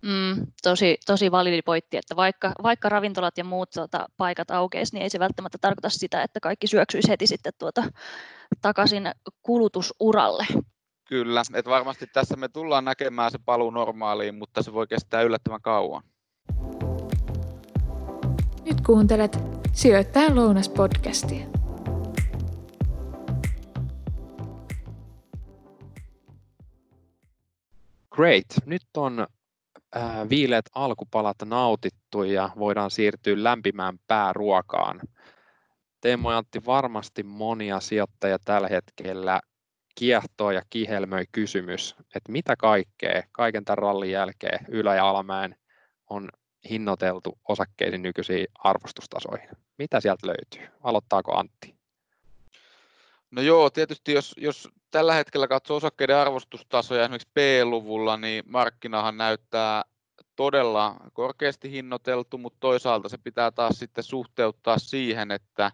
Mm, 0.03 0.47
tosi, 0.63 0.97
tosi 1.05 1.31
validi 1.31 1.61
pointti, 1.61 1.97
että 1.97 2.15
vaikka, 2.15 2.51
vaikka 2.63 2.89
ravintolat 2.89 3.37
ja 3.37 3.43
muut 3.43 3.69
tuota, 3.69 4.05
paikat 4.17 4.51
aukeisi, 4.51 4.95
niin 4.95 5.03
ei 5.03 5.09
se 5.09 5.19
välttämättä 5.19 5.57
tarkoita 5.61 5.89
sitä, 5.89 6.23
että 6.23 6.39
kaikki 6.39 6.67
syöksyisi 6.67 7.09
heti 7.09 7.27
sitten 7.27 7.53
tuota, 7.59 7.83
takaisin 8.61 9.11
kulutusuralle. 9.41 10.45
Kyllä, 11.05 11.41
että 11.55 11.71
varmasti 11.71 12.07
tässä 12.07 12.35
me 12.35 12.49
tullaan 12.49 12.85
näkemään 12.85 13.31
se 13.31 13.39
paluu 13.45 13.69
normaaliin, 13.69 14.35
mutta 14.35 14.63
se 14.63 14.73
voi 14.73 14.87
kestää 14.87 15.21
yllättävän 15.21 15.61
kauan. 15.61 16.03
Nyt 18.65 18.81
kuuntelet 18.85 19.37
Sijoittajan 19.73 20.35
lounas-podcastia. 20.35 21.45
Great. 28.11 28.45
Nyt 28.65 28.81
on 28.97 29.27
äh, 29.97 30.29
viileät 30.29 30.65
alkupalat 30.75 31.37
nautittu 31.45 32.23
ja 32.23 32.49
voidaan 32.59 32.91
siirtyä 32.91 33.43
lämpimään 33.43 33.99
pääruokaan. 34.07 35.01
Teemo 36.01 36.31
ja 36.31 36.37
Antti, 36.37 36.65
varmasti 36.65 37.23
monia 37.23 37.79
sijoittajia 37.79 38.37
tällä 38.45 38.67
hetkellä 38.67 39.41
kiehtoo 39.95 40.51
ja 40.51 40.61
kihelmöi 40.69 41.25
kysymys, 41.31 41.95
että 42.15 42.31
mitä 42.31 42.55
kaikkea 42.55 43.23
kaiken 43.31 43.65
tämän 43.65 43.77
rallin 43.77 44.11
jälkeen 44.11 44.65
ylä- 44.67 44.95
ja 44.95 45.09
alamäen 45.09 45.55
on 46.09 46.29
hinnoiteltu 46.69 47.39
osakkeisiin 47.47 48.01
nykyisiin 48.01 48.47
arvostustasoihin. 48.59 49.49
Mitä 49.77 50.01
sieltä 50.01 50.27
löytyy? 50.27 50.77
Aloittaako 50.83 51.37
Antti? 51.37 51.75
No 53.31 53.41
joo, 53.41 53.69
tietysti 53.69 54.13
jos, 54.13 54.33
jos 54.37 54.69
tällä 54.93 55.13
hetkellä 55.13 55.47
katsoo 55.47 55.77
osakkeiden 55.77 56.17
arvostustasoja 56.17 57.03
esimerkiksi 57.03 57.31
P-luvulla, 57.33 58.17
niin 58.17 58.43
markkinahan 58.47 59.17
näyttää 59.17 59.83
todella 60.35 60.95
korkeasti 61.13 61.71
hinnoiteltu, 61.71 62.37
mutta 62.37 62.57
toisaalta 62.59 63.09
se 63.09 63.17
pitää 63.17 63.51
taas 63.51 63.79
sitten 63.79 64.03
suhteuttaa 64.03 64.79
siihen, 64.79 65.31
että 65.31 65.71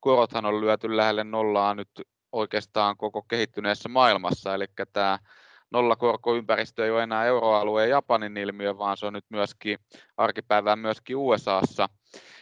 korothan 0.00 0.44
on 0.44 0.60
lyöty 0.60 0.96
lähelle 0.96 1.24
nollaa 1.24 1.74
nyt 1.74 1.88
oikeastaan 2.32 2.96
koko 2.96 3.22
kehittyneessä 3.22 3.88
maailmassa, 3.88 4.54
eli 4.54 4.66
tämä 4.92 5.18
nollakorkoympäristö 5.70 6.84
ei 6.84 6.90
ole 6.90 7.02
enää 7.02 7.24
euroalueen 7.24 7.88
ja 7.88 7.96
Japanin 7.96 8.36
ilmiö, 8.36 8.78
vaan 8.78 8.96
se 8.96 9.06
on 9.06 9.12
nyt 9.12 9.26
myöskin 9.28 9.78
arkipäivään 10.16 10.78
myöskin 10.78 11.16
USAssa. 11.16 11.88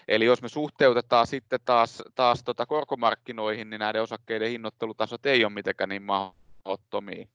Eli 0.08 0.24
jos 0.24 0.42
me 0.42 0.48
suhteutetaan 0.48 1.26
sitten 1.26 1.60
taas, 1.64 2.02
taas 2.14 2.42
tota 2.44 2.66
korkomarkkinoihin, 2.66 3.70
niin 3.70 3.78
näiden 3.78 4.02
osakkeiden 4.02 4.50
hinnoittelutasot 4.50 5.26
ei 5.26 5.44
ole 5.44 5.52
mitenkään 5.52 5.88
niin 5.88 6.02
mahdottomia. 6.02 7.26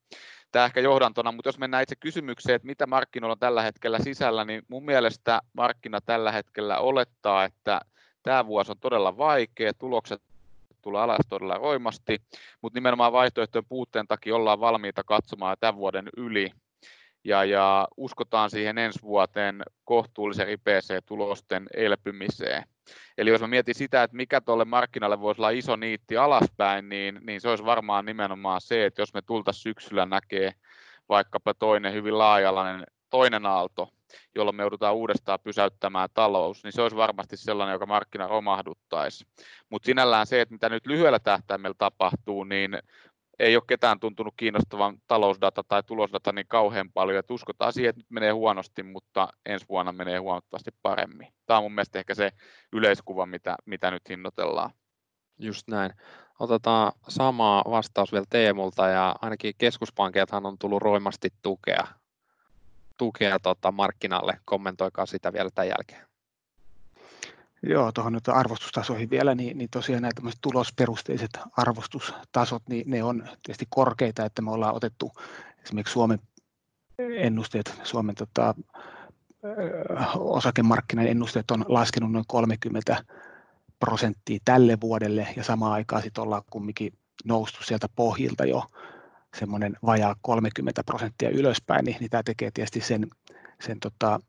Tämä 0.52 0.66
ehkä 0.66 0.80
johdantona, 0.80 1.32
mutta 1.32 1.48
jos 1.48 1.60
mennään 1.60 1.84
itse 1.84 1.96
kysymykseen, 1.96 2.56
että 2.56 2.66
mitä 2.66 2.88
markkinoilla 2.88 3.32
on 3.32 3.40
tällä 3.40 3.62
hetkellä 3.62 4.00
sisällä, 4.00 4.46
niin 4.46 4.62
mun 4.68 4.86
mielestä 4.86 5.42
markkina 5.54 6.02
tällä 6.02 6.32
hetkellä 6.32 6.80
olettaa, 6.80 7.44
että 7.44 7.82
tämä 8.24 8.48
vuosi 8.48 8.72
on 8.72 8.80
todella 8.80 9.18
vaikea, 9.18 9.74
tulokset 9.74 10.22
tulee 10.82 11.02
alas 11.02 11.26
todella 11.30 11.58
roimasti, 11.58 12.22
mutta 12.62 12.78
nimenomaan 12.78 13.12
vaihtoehtojen 13.12 13.66
puutteen 13.66 14.08
takia 14.08 14.36
ollaan 14.36 14.60
valmiita 14.60 15.04
katsomaan 15.04 15.58
tämän 15.60 15.76
vuoden 15.76 16.10
yli 16.18 16.52
ja, 17.24 17.44
ja 17.44 17.88
uskotaan 17.98 18.50
siihen 18.50 18.78
ensi 18.78 19.02
vuoteen 19.02 19.64
kohtuullisen 19.86 20.48
ripeeseen 20.48 21.02
tulosten 21.06 21.68
elpymiseen. 21.74 22.64
Eli 23.18 23.30
jos 23.30 23.42
mä 23.42 23.48
mietin 23.48 23.76
sitä, 23.76 24.04
että 24.04 24.18
mikä 24.18 24.42
tuolle 24.42 24.66
markkinalle 24.66 25.20
voisi 25.20 25.42
olla 25.42 25.50
iso 25.50 25.76
niitti 25.76 26.18
alaspäin, 26.18 26.90
niin, 26.90 27.20
niin 27.24 27.42
se 27.42 27.50
olisi 27.50 27.66
varmaan 27.66 28.06
nimenomaan 28.06 28.62
se, 28.62 28.86
että 28.86 29.02
jos 29.02 29.14
me 29.14 29.22
tultaisiin 29.22 29.62
syksyllä 29.62 30.06
näkee 30.06 30.54
vaikkapa 31.10 31.54
toinen 31.54 31.94
hyvin 31.94 32.18
laajalainen 32.18 32.86
toinen 33.12 33.46
aalto, 33.46 33.90
jolloin 34.36 34.56
me 34.56 34.64
joudutaan 34.64 34.96
uudestaan 34.96 35.40
pysäyttämään 35.44 36.10
talous, 36.14 36.64
niin 36.64 36.72
se 36.72 36.82
olisi 36.82 36.96
varmasti 36.96 37.38
sellainen, 37.38 37.74
joka 37.74 37.86
markkina 37.86 38.28
romahduttaisi. 38.28 39.26
Mutta 39.70 39.86
sinällään 39.86 40.28
se, 40.28 40.42
että 40.42 40.56
mitä 40.56 40.70
nyt 40.70 40.88
lyhyellä 40.88 41.20
tähtäimellä 41.20 41.76
tapahtuu, 41.78 42.44
niin 42.44 42.78
ei 43.40 43.56
ole 43.56 43.64
ketään 43.68 44.00
tuntunut 44.00 44.34
kiinnostavan 44.38 44.98
talousdata 45.08 45.64
tai 45.68 45.84
tulosdata 45.84 46.32
niin 46.32 46.48
kauhean 46.48 46.92
paljon, 46.94 47.20
että 47.20 47.34
uskotaan 47.34 47.74
siihen, 47.74 47.90
että 47.90 48.00
nyt 48.00 48.12
menee 48.12 48.32
huonosti, 48.32 48.84
mutta 48.84 49.28
ensi 49.46 49.66
vuonna 49.70 49.92
menee 49.92 50.18
huomattavasti 50.18 50.72
paremmin. 50.82 51.34
Tämä 51.46 51.58
on 51.58 51.64
mun 51.64 51.76
mielestä 51.76 52.00
ehkä 52.00 52.16
se 52.16 52.32
yleiskuva, 52.74 53.26
mitä, 53.26 53.56
mitä 53.66 53.92
nyt 53.92 54.10
hinnoitellaan. 54.10 54.72
Just 55.40 55.68
näin. 55.68 55.94
Otetaan 56.40 56.92
sama 57.08 57.64
vastaus 57.70 58.12
vielä 58.12 58.26
Teemulta 58.30 58.88
ja 58.88 59.16
ainakin 59.22 59.54
keskuspankiltahan 59.58 60.46
on 60.46 60.58
tullut 60.58 60.82
roimasti 60.82 61.30
tukea, 61.42 61.88
tukea 62.98 63.40
tota 63.40 63.72
markkinalle. 63.72 64.40
Kommentoikaa 64.46 65.06
sitä 65.06 65.34
vielä 65.34 65.50
tämän 65.56 65.68
jälkeen. 65.70 66.11
Joo, 67.64 67.92
tuohon 67.92 68.14
nyt 68.14 68.28
arvostustasoihin 68.28 69.10
vielä, 69.10 69.36
niin, 69.36 69.58
niin 69.58 69.70
tosiaan 69.70 70.02
nämä 70.02 70.32
tulosperusteiset 70.42 71.40
arvostustasot, 71.58 72.64
niin 72.70 72.84
ne 72.88 73.04
on 73.04 73.28
tietysti 73.44 73.66
korkeita, 73.70 74.26
että 74.26 74.42
me 74.42 74.52
ollaan 74.52 74.76
otettu 74.76 75.12
esimerkiksi 75.64 75.94
Suomen 75.94 76.20
ennusteet, 77.00 77.80
Suomen 77.84 78.16
tota, 78.16 78.56
osakemarkkinan 80.16 81.08
ennusteet 81.08 81.52
on 81.52 81.66
laskenut 81.68 82.12
noin 82.12 82.26
30 82.28 83.04
prosenttia 83.80 84.40
tälle 84.46 84.78
vuodelle 84.82 85.28
ja 85.38 85.44
samaan 85.44 85.74
aikaan 85.74 86.02
sitten 86.02 86.22
ollaan 86.22 86.44
kumminkin 86.50 86.94
noustu 87.26 87.64
sieltä 87.64 87.88
pohjilta 87.96 88.46
jo 88.46 88.64
semmoinen 89.40 89.78
vajaa 89.86 90.16
30 90.22 90.84
prosenttia 90.84 91.30
ylöspäin, 91.30 91.86
niin, 91.86 91.98
niin 92.00 92.10
tämä 92.10 92.24
tekee 92.24 92.52
tietysti 92.52 92.82
sen, 92.82 93.08
sen 93.62 93.80
tota, 93.80 94.20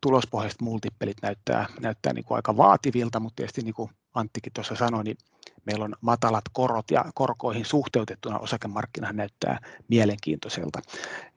tulospohjaiset 0.00 0.60
multippelit 0.60 1.16
näyttää, 1.22 1.66
näyttää 1.80 2.12
niin 2.12 2.24
kuin 2.24 2.36
aika 2.36 2.56
vaativilta, 2.56 3.20
mutta 3.20 3.36
tietysti 3.36 3.62
niin 3.62 3.74
kuin 3.74 3.90
Anttikin 4.14 4.52
tuossa 4.52 4.76
sanoi, 4.76 5.04
niin 5.04 5.16
meillä 5.64 5.84
on 5.84 5.94
matalat 6.00 6.44
korot 6.52 6.90
ja 6.90 7.04
korkoihin 7.14 7.64
suhteutettuna 7.64 8.38
osakemarkkina 8.38 9.12
näyttää 9.12 9.60
mielenkiintoiselta. 9.88 10.82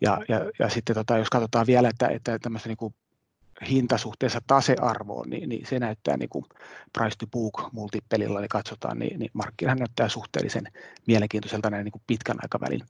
Ja, 0.01 0.21
ja, 0.29 0.51
ja 0.59 0.69
sitten 0.69 0.95
tota, 0.95 1.17
jos 1.17 1.29
katsotaan 1.29 1.67
vielä, 1.67 1.89
että, 1.89 2.07
että 2.07 2.39
tämmöistä 2.39 2.69
niin 2.69 2.77
kuin 2.77 2.93
hintasuhteessa 3.69 4.41
tasearvoon, 4.47 5.29
niin, 5.29 5.49
niin 5.49 5.65
se 5.65 5.79
näyttää 5.79 6.17
niin 6.17 6.29
kuin 6.29 6.45
price 6.93 7.15
to 7.17 7.27
book 7.27 7.69
multippelilla, 7.71 8.39
niin 8.39 8.49
katsotaan, 8.49 8.99
niin, 8.99 9.19
niin 9.19 9.31
markkina 9.33 9.75
näyttää 9.75 10.09
suhteellisen 10.09 10.67
mielenkiintoiselta 11.07 11.69
näin 11.69 11.83
niin 11.83 11.91
kuin 11.91 12.03
pitkän 12.07 12.37
aikavälin 12.41 12.81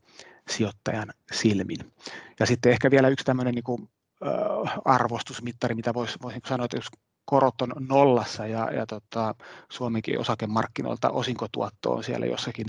sijoittajan 0.50 1.12
silmin. 1.32 1.92
Ja 2.40 2.46
sitten 2.46 2.72
ehkä 2.72 2.90
vielä 2.90 3.08
yksi 3.08 3.24
tämmöinen 3.24 3.54
niin 3.54 3.64
kuin 3.64 3.88
arvostusmittari, 4.84 5.74
mitä 5.74 5.94
voisi 5.94 6.18
vois 6.22 6.34
niinku 6.34 6.48
sanoa, 6.48 6.64
että 6.64 6.76
jos 6.76 6.88
korot 7.24 7.62
on 7.62 7.72
nollassa 7.88 8.46
ja, 8.46 8.70
ja 8.72 8.86
tota, 8.86 9.34
Suomenkin 9.70 10.20
osakemarkkinoilta 10.20 11.10
osinkotuotto 11.10 11.92
on 11.92 12.04
siellä 12.04 12.26
jossakin 12.26 12.66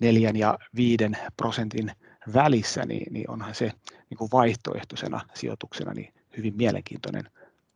neljän 0.00 0.36
ja 0.36 0.58
viiden 0.76 1.18
prosentin 1.36 1.92
välissä, 2.34 2.86
niin, 2.86 3.12
niin 3.12 3.30
onhan 3.30 3.54
se 3.54 3.72
niin 4.10 4.18
kuin 4.18 4.30
vaihtoehtoisena 4.32 5.20
sijoituksena 5.34 5.94
niin 5.94 6.14
hyvin 6.36 6.56
mielenkiintoinen 6.56 7.30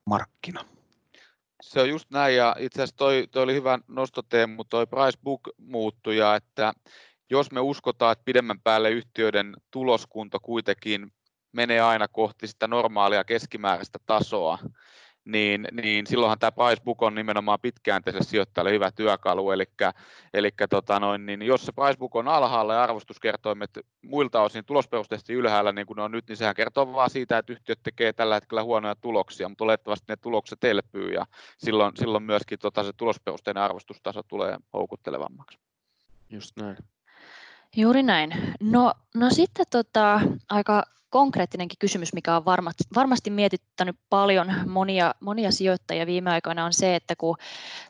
markkina. 0.05 0.65
Se 1.63 1.81
on 1.81 1.89
just 1.89 2.11
näin 2.11 2.37
ja 2.37 2.57
itse 2.59 2.83
asiassa 2.83 2.97
toi, 2.97 3.29
toi 3.31 3.43
oli 3.43 3.55
hyvä 3.55 3.79
nosto 3.89 4.23
Teemu, 4.23 4.65
toi 4.65 4.87
price 4.87 5.19
book 5.25 5.41
muuttuja, 5.57 6.37
että 6.37 6.73
jos 7.31 7.51
me 7.51 7.61
uskotaan, 7.61 8.13
että 8.13 8.25
pidemmän 8.25 8.61
päälle 8.61 8.91
yhtiöiden 8.91 9.57
tuloskunto 9.71 10.41
kuitenkin 10.41 11.13
menee 11.53 11.81
aina 11.81 12.09
kohti 12.09 12.47
sitä 12.47 12.67
normaalia 12.69 13.25
keskimääräistä 13.25 13.99
tasoa, 14.07 14.59
niin, 15.25 15.69
niin 15.73 16.07
silloinhan 16.07 16.39
tämä 16.39 16.53
price 16.53 16.83
book 16.85 17.03
on 17.03 17.15
nimenomaan 17.15 17.59
pitkäänteiselle 17.63 18.25
sijoittajalle 18.25 18.71
hyvä 18.71 18.91
työkalu, 18.91 19.51
eli, 19.51 19.65
eli 20.35 20.51
tota 20.71 21.01
noin, 21.01 21.27
niin 21.27 21.43
jos 21.43 21.67
se 21.67 21.73
price 21.73 21.99
book 21.99 22.17
on 22.17 22.29
alhaalla 22.29 22.75
ja 22.75 22.83
arvostuskertoimet 22.83 23.71
muilta 24.03 24.43
osin 24.43 24.65
tulosperusteisesti 24.65 25.33
ylhäällä, 25.33 25.73
niin 25.73 25.87
kuin 25.87 25.97
ne 25.97 26.03
on 26.03 26.13
nyt, 26.13 26.29
niin 26.29 26.37
sehän 26.37 26.55
kertoo 26.55 26.93
vaan 26.93 27.11
siitä, 27.11 27.39
että 27.39 27.53
yhtiöt 27.53 27.81
tekee 27.83 28.13
tällä 28.13 28.35
hetkellä 28.35 28.63
huonoja 28.63 28.95
tuloksia, 28.95 29.49
mutta 29.49 29.65
olettavasti 29.65 30.05
ne 30.09 30.17
tulokset 30.17 30.65
elpyy 30.65 31.13
ja 31.13 31.27
silloin, 31.59 31.97
silloin 31.97 32.23
myöskin 32.23 32.59
tota, 32.59 32.85
se 32.85 32.93
tulosperusteinen 32.97 33.63
arvostustaso 33.63 34.23
tulee 34.23 34.57
houkuttelevammaksi. 34.73 35.59
Just 36.31 36.57
näin. 36.57 36.77
Juuri 37.77 38.03
näin. 38.03 38.55
No, 38.61 38.95
no 39.15 39.31
sitten 39.31 39.67
tota, 39.71 40.21
aika 40.49 40.83
konkreettinenkin 41.11 41.79
kysymys, 41.79 42.13
mikä 42.13 42.37
on 42.37 42.45
varmasti, 42.45 42.85
varmasti 42.95 43.31
mietittänyt 43.31 43.97
paljon 44.11 44.55
monia, 44.67 45.15
monia 45.21 45.51
sijoittajia 45.51 46.07
viime 46.07 46.31
aikoina, 46.31 46.65
on 46.65 46.73
se, 46.73 46.97
että 46.97 47.15
kun 47.17 47.37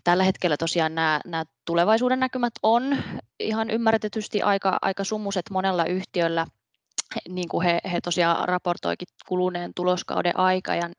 tällä 0.04 0.24
hetkellä 0.24 0.56
tosiaan 0.56 0.94
nämä, 0.94 1.20
nämä 1.24 1.44
tulevaisuuden 1.64 2.20
näkymät 2.20 2.52
on 2.62 2.96
ihan 3.40 3.70
ymmärretysti 3.70 4.42
aika, 4.42 4.78
aika 4.82 5.04
sumuset 5.04 5.50
monella 5.50 5.84
yhtiöllä, 5.84 6.46
niin 7.28 7.48
kuin 7.48 7.64
he, 7.64 7.78
he 7.92 8.00
tosiaan 8.00 8.48
raportoikin 8.48 9.08
kuluneen 9.28 9.72
tuloskauden 9.74 10.34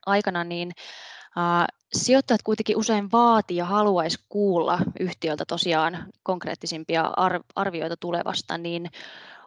aikana, 0.06 0.44
niin 0.44 0.72
sijoittajat 1.92 2.42
kuitenkin 2.42 2.76
usein 2.76 3.12
vaatii 3.12 3.56
ja 3.56 3.64
haluaisi 3.64 4.18
kuulla 4.28 4.78
yhtiöltä 5.00 5.44
tosiaan 5.48 6.06
konkreettisimpia 6.22 7.12
arvioita 7.54 7.96
tulevasta, 7.96 8.58
niin 8.58 8.90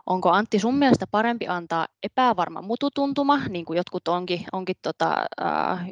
onko 0.06 0.30
Antti 0.30 0.60
sun 0.60 0.76
mielestä 0.76 1.08
parempi 1.08 1.48
antaa 1.48 1.88
epävarma 2.04 2.62
mututuntuma, 2.62 3.42
niin 3.50 3.66
kuin 3.66 3.78
jotkut 3.78 4.08
onkin, 4.08 4.46
onkin 4.52 4.76
tota, 4.82 5.26
äh, 5.42 5.88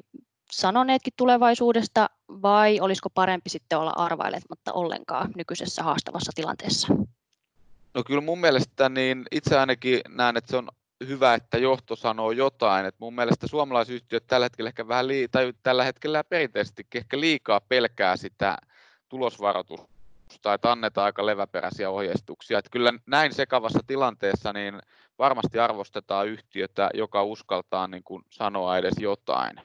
sanoneetkin 0.52 1.14
tulevaisuudesta, 1.18 2.10
vai 2.30 2.80
olisiko 2.80 3.10
parempi 3.10 3.50
sitten 3.50 3.80
olla 3.80 3.94
arvailematta 3.96 4.74
ollenkaan 4.74 5.32
nykyisessä 5.36 5.84
haastavassa 5.84 6.32
tilanteessa? 6.36 6.88
No 7.94 8.04
kyllä 8.04 8.22
mun 8.22 8.40
mielestä 8.40 8.90
niin 8.90 9.26
itse 9.32 9.60
ainakin 9.60 10.02
näen, 10.10 10.38
että 10.38 10.52
se 10.52 10.58
on 10.58 10.70
hyvä, 11.08 11.34
että 11.34 11.58
johto 11.58 11.96
sanoo 11.96 12.32
jotain. 12.32 12.86
Et 12.86 12.96
mun 13.00 13.16
mielestä 13.16 13.48
suomalaisyhtiöt 13.48 14.28
tällä 14.28 14.46
hetkellä 14.46 14.68
ehkä 14.68 14.88
vähän 14.88 15.08
lii- 15.08 15.28
tai 15.28 15.54
tällä 15.64 15.84
hetkellä 15.84 16.24
perinteisesti 16.24 16.88
ehkä 16.96 17.20
liikaa 17.20 17.62
pelkää 17.62 18.18
sitä 18.18 18.58
tulosvaroitusta 19.10 19.96
tai 20.42 20.56
että 20.56 20.72
annetaan 20.72 21.06
aika 21.06 21.26
leväperäisiä 21.26 21.90
ohjeistuksia. 21.90 22.60
Että 22.60 22.72
kyllä 22.72 22.94
näin 23.06 23.34
sekavassa 23.34 23.80
tilanteessa 23.88 24.54
niin 24.54 24.80
varmasti 25.20 25.60
arvostetaan 25.60 26.28
yhtiötä, 26.28 26.90
joka 26.94 27.24
uskaltaa 27.24 27.88
niin 27.88 28.04
kuin 28.04 28.24
sanoa 28.30 28.78
edes 28.78 28.94
jotain. 29.00 29.62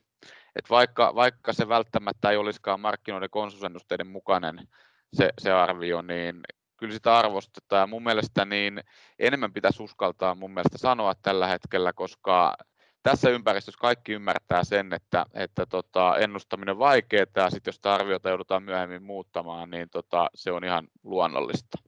Et 0.56 0.70
vaikka, 0.70 1.14
vaikka 1.14 1.52
se 1.52 1.68
välttämättä 1.68 2.30
ei 2.30 2.36
olisikaan 2.36 2.80
markkinoiden 2.80 3.30
konsensusennusteiden 3.30 4.06
mukainen 4.06 4.68
se, 5.12 5.30
se 5.38 5.52
arvio, 5.52 6.02
niin 6.02 6.40
kyllä 6.80 6.94
sitä 6.94 7.18
arvostetaan. 7.18 7.80
Ja 7.80 7.86
mun 7.86 8.02
mielestä 8.02 8.44
niin 8.44 8.80
enemmän 9.18 9.52
pitäisi 9.52 9.82
uskaltaa 9.82 10.34
mun 10.34 10.50
mielestä 10.50 10.78
sanoa 10.78 11.14
tällä 11.14 11.46
hetkellä, 11.46 11.92
koska 11.92 12.56
tässä 13.02 13.30
ympäristössä 13.30 13.78
kaikki 13.80 14.12
ymmärtää 14.12 14.64
sen, 14.64 14.92
että, 14.92 15.26
että 15.34 15.66
tota, 15.66 16.16
ennustaminen 16.16 16.72
on 16.72 16.78
vaikeaa 16.78 17.26
ja 17.36 17.50
sitten 17.50 17.68
jos 17.68 17.76
sitä 17.76 17.94
arviota 17.94 18.28
joudutaan 18.28 18.62
myöhemmin 18.62 19.02
muuttamaan, 19.02 19.70
niin 19.70 19.90
tota, 19.90 20.30
se 20.34 20.52
on 20.52 20.64
ihan 20.64 20.88
luonnollista. 21.04 21.78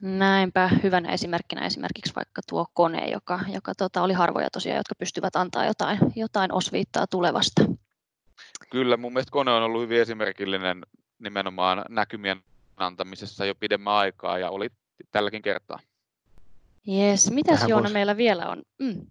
Näinpä 0.00 0.70
hyvänä 0.82 1.12
esimerkkinä 1.12 1.66
esimerkiksi 1.66 2.14
vaikka 2.16 2.42
tuo 2.48 2.66
kone, 2.72 3.10
joka, 3.10 3.40
joka 3.52 3.74
tota, 3.74 4.02
oli 4.02 4.12
harvoja 4.12 4.50
tosiaan, 4.50 4.76
jotka 4.76 4.94
pystyvät 4.98 5.36
antaa 5.36 5.64
jotain, 5.64 5.98
jotain 6.16 6.52
osviittaa 6.52 7.06
tulevasta. 7.06 7.62
Kyllä, 8.70 8.96
mun 8.96 9.12
mielestä 9.12 9.30
kone 9.30 9.50
on 9.50 9.62
ollut 9.62 9.82
hyvin 9.82 10.00
esimerkillinen 10.00 10.82
nimenomaan 11.18 11.84
näkymien 11.88 12.42
antamisessa 12.82 13.44
jo 13.44 13.54
pidemmän 13.54 13.94
aikaa 13.94 14.38
ja 14.38 14.50
oli 14.50 14.68
tälläkin 15.10 15.42
kertaa. 15.42 15.78
Jes, 16.86 17.30
mitäs 17.30 17.64
Joona 17.68 17.82
vois... 17.82 17.92
meillä 17.92 18.16
vielä 18.16 18.48
on? 18.48 18.62
Mm. 18.78 19.06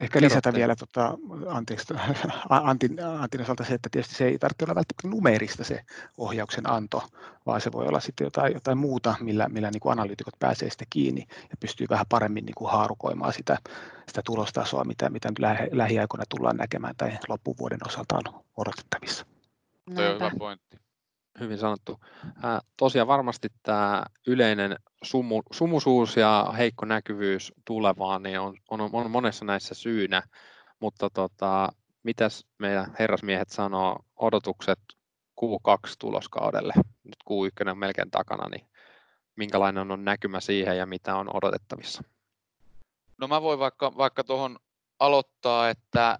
Ehkä 0.00 0.20
lisätä 0.20 0.52
vielä, 0.52 0.76
tota, 0.76 1.18
anteeksi, 1.48 1.94
Antin, 2.48 3.04
Antin 3.20 3.40
osalta 3.40 3.64
se, 3.64 3.74
että 3.74 3.88
tietysti 3.92 4.14
se 4.14 4.24
ei 4.24 4.38
tarvitse 4.38 4.64
olla 4.64 4.74
välttämättä 4.74 5.08
numerista 5.08 5.64
se 5.64 5.80
ohjauksen 6.18 6.70
anto, 6.70 7.02
vaan 7.46 7.60
se 7.60 7.72
voi 7.72 7.86
olla 7.86 8.00
sitten 8.00 8.24
jotain, 8.24 8.54
jotain 8.54 8.78
muuta, 8.78 9.14
millä, 9.20 9.48
millä 9.48 9.70
niin 9.70 9.80
kuin 9.80 9.92
analyytikot 9.92 10.34
pääsee 10.38 10.70
sitten 10.70 10.86
kiinni 10.90 11.26
ja 11.30 11.56
pystyy 11.60 11.86
vähän 11.90 12.06
paremmin 12.08 12.46
niin 12.46 12.54
kuin 12.54 12.70
haarukoimaan 12.70 13.32
sitä, 13.32 13.58
sitä 14.08 14.22
tulostasoa, 14.24 14.84
mitä, 14.84 15.10
mitä 15.10 15.28
lähi, 15.38 15.68
lähiaikoina 15.72 16.24
tullaan 16.28 16.56
näkemään 16.56 16.94
tai 16.96 17.18
loppuvuoden 17.28 17.86
osalta 17.86 18.16
on 18.16 18.44
odotettavissa. 18.56 19.26
Tuo 19.94 20.04
on 20.04 20.14
hyvä 20.14 20.30
pointti. 20.38 20.85
Hyvin 21.40 21.58
sanottu. 21.58 22.00
Ää, 22.42 22.60
tosiaan 22.76 23.08
varmasti 23.08 23.48
tämä 23.62 24.04
yleinen 24.26 24.76
sumu, 25.02 25.42
sumusuus 25.52 26.16
ja 26.16 26.54
heikko 26.58 26.86
näkyvyys 26.86 27.52
tulevaan 27.64 28.22
niin 28.22 28.40
on, 28.40 28.56
on, 28.70 28.80
on 28.92 29.10
monessa 29.10 29.44
näissä 29.44 29.74
syynä, 29.74 30.22
mutta 30.80 31.10
tota, 31.10 31.72
mitäs 32.02 32.46
meidän 32.58 32.94
herrasmiehet 32.98 33.48
sanoo 33.48 33.98
odotukset 34.16 34.78
Q2-tuloskaudelle? 35.40 36.72
Nyt 37.04 37.16
Q1 37.30 37.70
on 37.70 37.78
melkein 37.78 38.10
takana, 38.10 38.48
niin 38.48 38.66
minkälainen 39.36 39.90
on 39.90 40.04
näkymä 40.04 40.40
siihen 40.40 40.78
ja 40.78 40.86
mitä 40.86 41.16
on 41.16 41.36
odotettavissa? 41.36 42.02
No 43.18 43.28
mä 43.28 43.42
voin 43.42 43.58
vaikka, 43.58 43.96
vaikka 43.96 44.24
tuohon 44.24 44.58
aloittaa, 44.98 45.70
että 45.70 46.18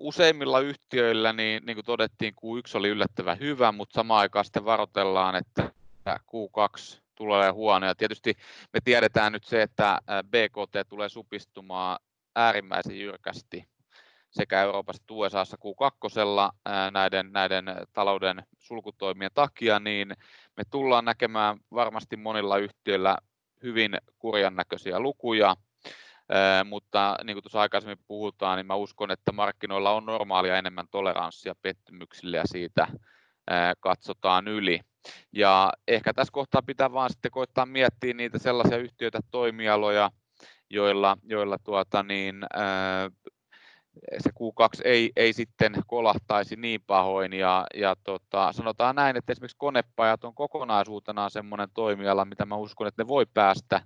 useimmilla 0.00 0.60
yhtiöillä, 0.60 1.32
niin, 1.32 1.62
niin 1.66 1.76
kuin 1.76 1.84
todettiin, 1.84 2.34
Q1 2.34 2.78
oli 2.78 2.88
yllättävän 2.88 3.38
hyvä, 3.38 3.72
mutta 3.72 3.94
samaan 3.94 4.20
aikaan 4.20 4.44
sitten 4.44 4.64
varoitellaan, 4.64 5.36
että 5.36 5.70
Q2 6.10 7.00
tulee 7.14 7.50
huono. 7.50 7.86
Ja 7.86 7.94
tietysti 7.94 8.34
me 8.72 8.80
tiedetään 8.84 9.32
nyt 9.32 9.44
se, 9.44 9.62
että 9.62 9.98
BKT 10.22 10.88
tulee 10.88 11.08
supistumaan 11.08 11.98
äärimmäisen 12.36 13.00
jyrkästi 13.00 13.64
sekä 14.30 14.62
Euroopassa 14.62 15.02
että 15.02 15.14
USAssa 15.14 15.56
Q2 15.56 16.90
näiden, 16.90 17.32
näiden 17.32 17.64
talouden 17.92 18.42
sulkutoimien 18.58 19.30
takia, 19.34 19.80
niin 19.80 20.08
me 20.56 20.62
tullaan 20.70 21.04
näkemään 21.04 21.58
varmasti 21.74 22.16
monilla 22.16 22.56
yhtiöillä 22.58 23.16
hyvin 23.62 23.98
kurjan 24.18 24.56
näköisiä 24.56 25.00
lukuja, 25.00 25.56
mutta 26.64 27.16
niin 27.24 27.34
kuin 27.34 27.42
tuossa 27.42 27.60
aikaisemmin 27.60 28.04
puhutaan, 28.06 28.56
niin 28.56 28.66
mä 28.66 28.74
uskon, 28.74 29.10
että 29.10 29.32
markkinoilla 29.32 29.92
on 29.92 30.06
normaalia 30.06 30.58
enemmän 30.58 30.86
toleranssia 30.90 31.54
pettymyksille 31.62 32.36
ja 32.36 32.46
siitä 32.46 32.88
katsotaan 33.80 34.48
yli. 34.48 34.80
Ja 35.32 35.72
ehkä 35.88 36.14
tässä 36.14 36.32
kohtaa 36.32 36.62
pitää 36.62 36.92
vaan 36.92 37.10
sitten 37.10 37.30
koittaa 37.30 37.66
miettiä 37.66 38.14
niitä 38.14 38.38
sellaisia 38.38 38.78
yhtiöitä, 38.78 39.20
toimialoja, 39.30 40.10
joilla, 40.70 41.16
joilla 41.24 41.56
tuota 41.64 42.02
niin, 42.02 42.40
se 44.18 44.30
Q2 44.30 44.80
ei, 44.84 45.12
ei 45.16 45.32
sitten 45.32 45.74
kolahtaisi 45.86 46.56
niin 46.56 46.80
pahoin. 46.86 47.32
Ja, 47.32 47.66
ja 47.74 47.96
tota, 48.04 48.52
sanotaan 48.52 48.96
näin, 48.96 49.16
että 49.16 49.32
esimerkiksi 49.32 49.56
konepajat 49.56 50.24
on 50.24 50.34
kokonaisuutena 50.34 51.30
semmoinen 51.30 51.68
toimiala, 51.74 52.24
mitä 52.24 52.46
mä 52.46 52.56
uskon, 52.56 52.86
että 52.86 53.02
ne 53.02 53.08
voi 53.08 53.26
päästä 53.34 53.82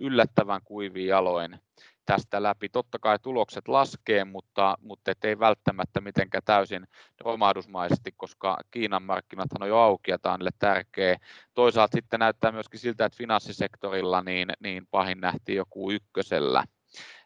yllättävän 0.00 0.60
kuiviin 0.64 1.08
jaloin 1.08 1.58
tästä 2.06 2.42
läpi. 2.42 2.68
Totta 2.68 2.98
kai 2.98 3.18
tulokset 3.18 3.68
laskee, 3.68 4.24
mutta, 4.24 4.76
mutta 4.80 5.12
ei 5.24 5.38
välttämättä 5.38 6.00
mitenkään 6.00 6.42
täysin 6.44 6.86
romahdusmaisesti, 7.20 8.12
koska 8.16 8.58
Kiinan 8.70 9.02
markkinat 9.02 9.48
on 9.60 9.68
jo 9.68 9.76
auki 9.76 10.10
ja 10.10 10.18
tämä 10.18 10.34
on 10.34 10.40
tärkeä. 10.58 11.16
Toisaalta 11.54 11.96
sitten 11.96 12.20
näyttää 12.20 12.52
myöskin 12.52 12.80
siltä, 12.80 13.04
että 13.04 13.18
finanssisektorilla 13.18 14.22
niin, 14.22 14.48
niin 14.60 14.86
pahin 14.90 15.20
nähtiin 15.20 15.56
joku 15.56 15.90
ykkösellä. 15.90 16.64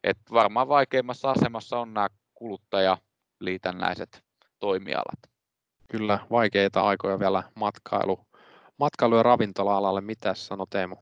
Et 0.05 0.19
varmaan 0.33 0.69
vaikeimmassa 0.69 1.31
asemassa 1.31 1.79
on 1.79 1.95
nämä 1.95 2.09
kuluttajaliitännäiset 2.41 4.25
toimialat. 4.59 5.19
Kyllä, 5.89 6.19
vaikeita 6.31 6.83
aikoja 6.83 7.19
vielä 7.19 7.43
matkailu, 7.55 8.27
matkailu- 8.79 9.17
ja 9.17 9.23
ravintola-alalle. 9.23 10.01
Mitä 10.01 10.35
sanoo 10.35 10.67
Teemu? 10.67 10.97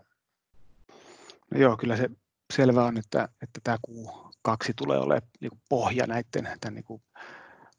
No 1.50 1.60
joo, 1.60 1.76
kyllä 1.76 1.96
se 1.96 2.10
selvä 2.54 2.84
on, 2.84 2.98
että, 2.98 3.28
että 3.42 3.60
tämä 3.64 3.78
Q2 3.88 4.72
tulee 4.76 4.98
olemaan 4.98 5.30
niin 5.40 5.60
pohja 5.68 6.06
näiden 6.06 6.58
tämän 6.60 6.74
niin 6.74 6.84
kuin 6.84 7.02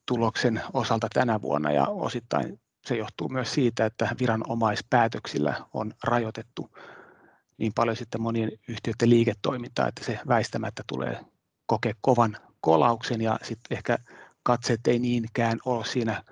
tuloksen 0.05 0.61
osalta 0.73 1.07
tänä 1.13 1.41
vuonna 1.41 1.71
ja 1.71 1.87
osittain 1.87 2.59
se 2.85 2.95
johtuu 2.95 3.29
myös 3.29 3.53
siitä, 3.53 3.85
että 3.85 4.15
viranomaispäätöksillä 4.19 5.55
on 5.73 5.93
rajoitettu 6.03 6.69
niin 7.57 7.71
paljon 7.75 7.97
sitten 7.97 8.21
monien 8.21 8.51
yhtiöiden 8.67 9.09
liiketoimintaa, 9.09 9.87
että 9.87 10.05
se 10.05 10.19
väistämättä 10.27 10.83
tulee 10.87 11.19
kokea 11.65 11.93
kovan 12.01 12.37
kolauksen 12.61 13.21
ja 13.21 13.39
sitten 13.43 13.77
ehkä 13.77 13.97
katseet 14.43 14.87
ei 14.87 14.99
niinkään 14.99 15.59
ole 15.65 15.85
siinä 15.85 16.23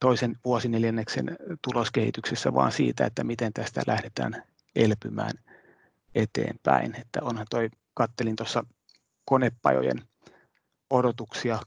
toisen 0.00 0.36
vuosineljänneksen 0.44 1.36
tuloskehityksessä, 1.62 2.54
vaan 2.54 2.72
siitä, 2.72 3.06
että 3.06 3.24
miten 3.24 3.52
tästä 3.52 3.82
lähdetään 3.86 4.42
elpymään 4.76 5.32
eteenpäin. 6.14 6.94
Että 7.00 7.20
onhan 7.22 7.46
toi, 7.50 7.70
kattelin 7.94 8.36
tuossa 8.36 8.64
konepajojen 9.24 10.02
odotuksia 10.90 11.58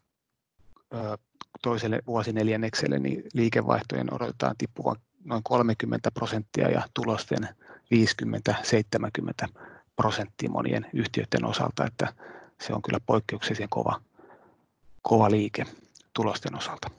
toiselle 1.62 2.00
vuosineljännekselle, 2.08 3.00
niin 3.00 3.24
liikevaihtojen 3.34 4.14
odotetaan 4.14 4.56
tippuvan 4.58 4.96
noin 5.26 5.44
30 5.44 6.12
prosenttia 6.12 6.70
ja 6.70 6.82
tulosten 6.94 7.50
50-70 9.48 9.48
prosenttia 9.96 10.50
monien 10.50 10.86
yhtiöiden 10.94 11.46
osalta, 11.46 11.86
että 11.86 12.14
se 12.62 12.74
on 12.74 12.82
kyllä 12.82 13.00
poikkeuksellisen 13.06 13.70
kova, 13.70 14.02
kova 15.02 15.32
liike 15.32 15.66
tulosten 16.14 16.56
osalta. 16.56 16.92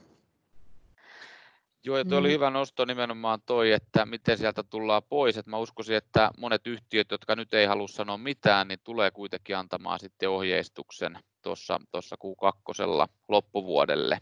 Joo, 1.85 1.97
ja 1.97 2.05
tuo 2.05 2.17
oli 2.17 2.27
mm. 2.27 2.33
hyvä 2.33 2.49
nosto 2.49 2.85
nimenomaan 2.85 3.39
toi, 3.45 3.71
että 3.71 4.05
miten 4.05 4.37
sieltä 4.37 4.63
tullaan 4.63 5.03
pois. 5.09 5.37
Et 5.37 5.47
mä 5.47 5.57
uskoisin, 5.57 5.95
että 5.95 6.31
monet 6.37 6.67
yhtiöt, 6.67 7.11
jotka 7.11 7.35
nyt 7.35 7.53
ei 7.53 7.65
halua 7.65 7.87
sanoa 7.87 8.17
mitään, 8.17 8.67
niin 8.67 8.79
tulee 8.83 9.11
kuitenkin 9.11 9.57
antamaan 9.57 9.99
sitten 9.99 10.29
ohjeistuksen 10.29 11.19
tuossa 11.41 12.15
Q2 12.15 13.07
loppuvuodelle. 13.27 14.17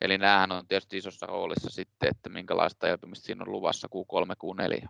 Eli 0.00 0.18
näähän 0.18 0.52
on 0.52 0.68
tietysti 0.68 0.96
isossa 0.96 1.26
roolissa 1.26 1.70
sitten, 1.70 2.08
että 2.08 2.28
minkälaista 2.28 2.88
elpymistä 2.88 3.26
siinä 3.26 3.42
on 3.42 3.52
luvassa 3.52 3.88
Q3, 3.94 4.34
Q4. 4.44 4.86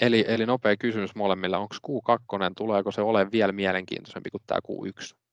Eli, 0.00 0.24
eli 0.28 0.46
nopea 0.46 0.76
kysymys 0.76 1.14
molemmilla, 1.14 1.58
onko 1.58 1.76
Q2, 1.88 2.52
tuleeko 2.56 2.90
se 2.90 3.00
olemaan 3.02 3.32
vielä 3.32 3.52
mielenkiintoisempi 3.52 4.30
kuin 4.30 4.42
tämä 4.46 4.60
Q1? 4.68 5.23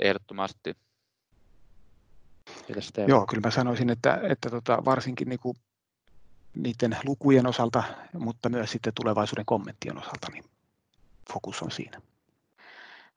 Ehdottomasti. 0.00 0.76
Joo, 3.08 3.26
kyllä 3.26 3.40
mä 3.46 3.50
sanoisin, 3.50 3.90
että, 3.90 4.20
että 4.22 4.50
tota, 4.50 4.84
varsinkin 4.84 5.28
niin 5.28 5.40
kuin 5.40 5.56
niiden 6.56 6.96
lukujen 7.04 7.46
osalta, 7.46 7.82
mutta 8.12 8.48
myös 8.48 8.72
sitten 8.72 8.92
tulevaisuuden 8.94 9.46
kommenttien 9.46 9.98
osalta, 9.98 10.26
niin 10.32 10.44
fokus 11.32 11.62
on 11.62 11.70
siinä. 11.70 12.00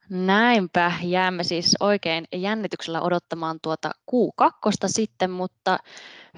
Näinpä, 0.09 0.91
jäämme 1.03 1.43
siis 1.43 1.75
oikein 1.79 2.25
jännityksellä 2.35 3.01
odottamaan 3.01 3.59
tuota 3.61 3.91
Q2 4.11 4.47
sitten, 4.85 5.31
mutta 5.31 5.77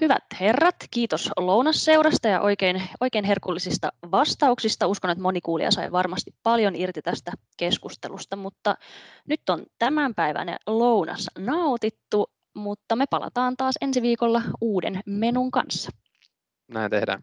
hyvät 0.00 0.24
herrat, 0.40 0.76
kiitos 0.90 1.30
lounasseurasta 1.36 2.28
ja 2.28 2.40
oikein, 2.40 2.82
oikein 3.00 3.24
herkullisista 3.24 3.92
vastauksista. 4.10 4.86
Uskon, 4.86 5.10
että 5.10 5.22
moni 5.22 5.40
kuulija 5.40 5.70
sai 5.70 5.92
varmasti 5.92 6.34
paljon 6.42 6.76
irti 6.76 7.02
tästä 7.02 7.32
keskustelusta, 7.56 8.36
mutta 8.36 8.76
nyt 9.28 9.48
on 9.48 9.66
tämänpäiväinen 9.78 10.56
lounas 10.66 11.30
nautittu, 11.38 12.30
mutta 12.54 12.96
me 12.96 13.04
palataan 13.10 13.56
taas 13.56 13.74
ensi 13.80 14.02
viikolla 14.02 14.42
uuden 14.60 15.00
menun 15.06 15.50
kanssa. 15.50 15.90
Näin 16.68 16.90
tehdään. 16.90 17.22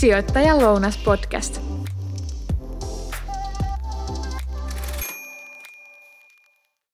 Sijoittajan 0.00 0.58
lounas 0.58 0.98
podcast. 0.98 1.69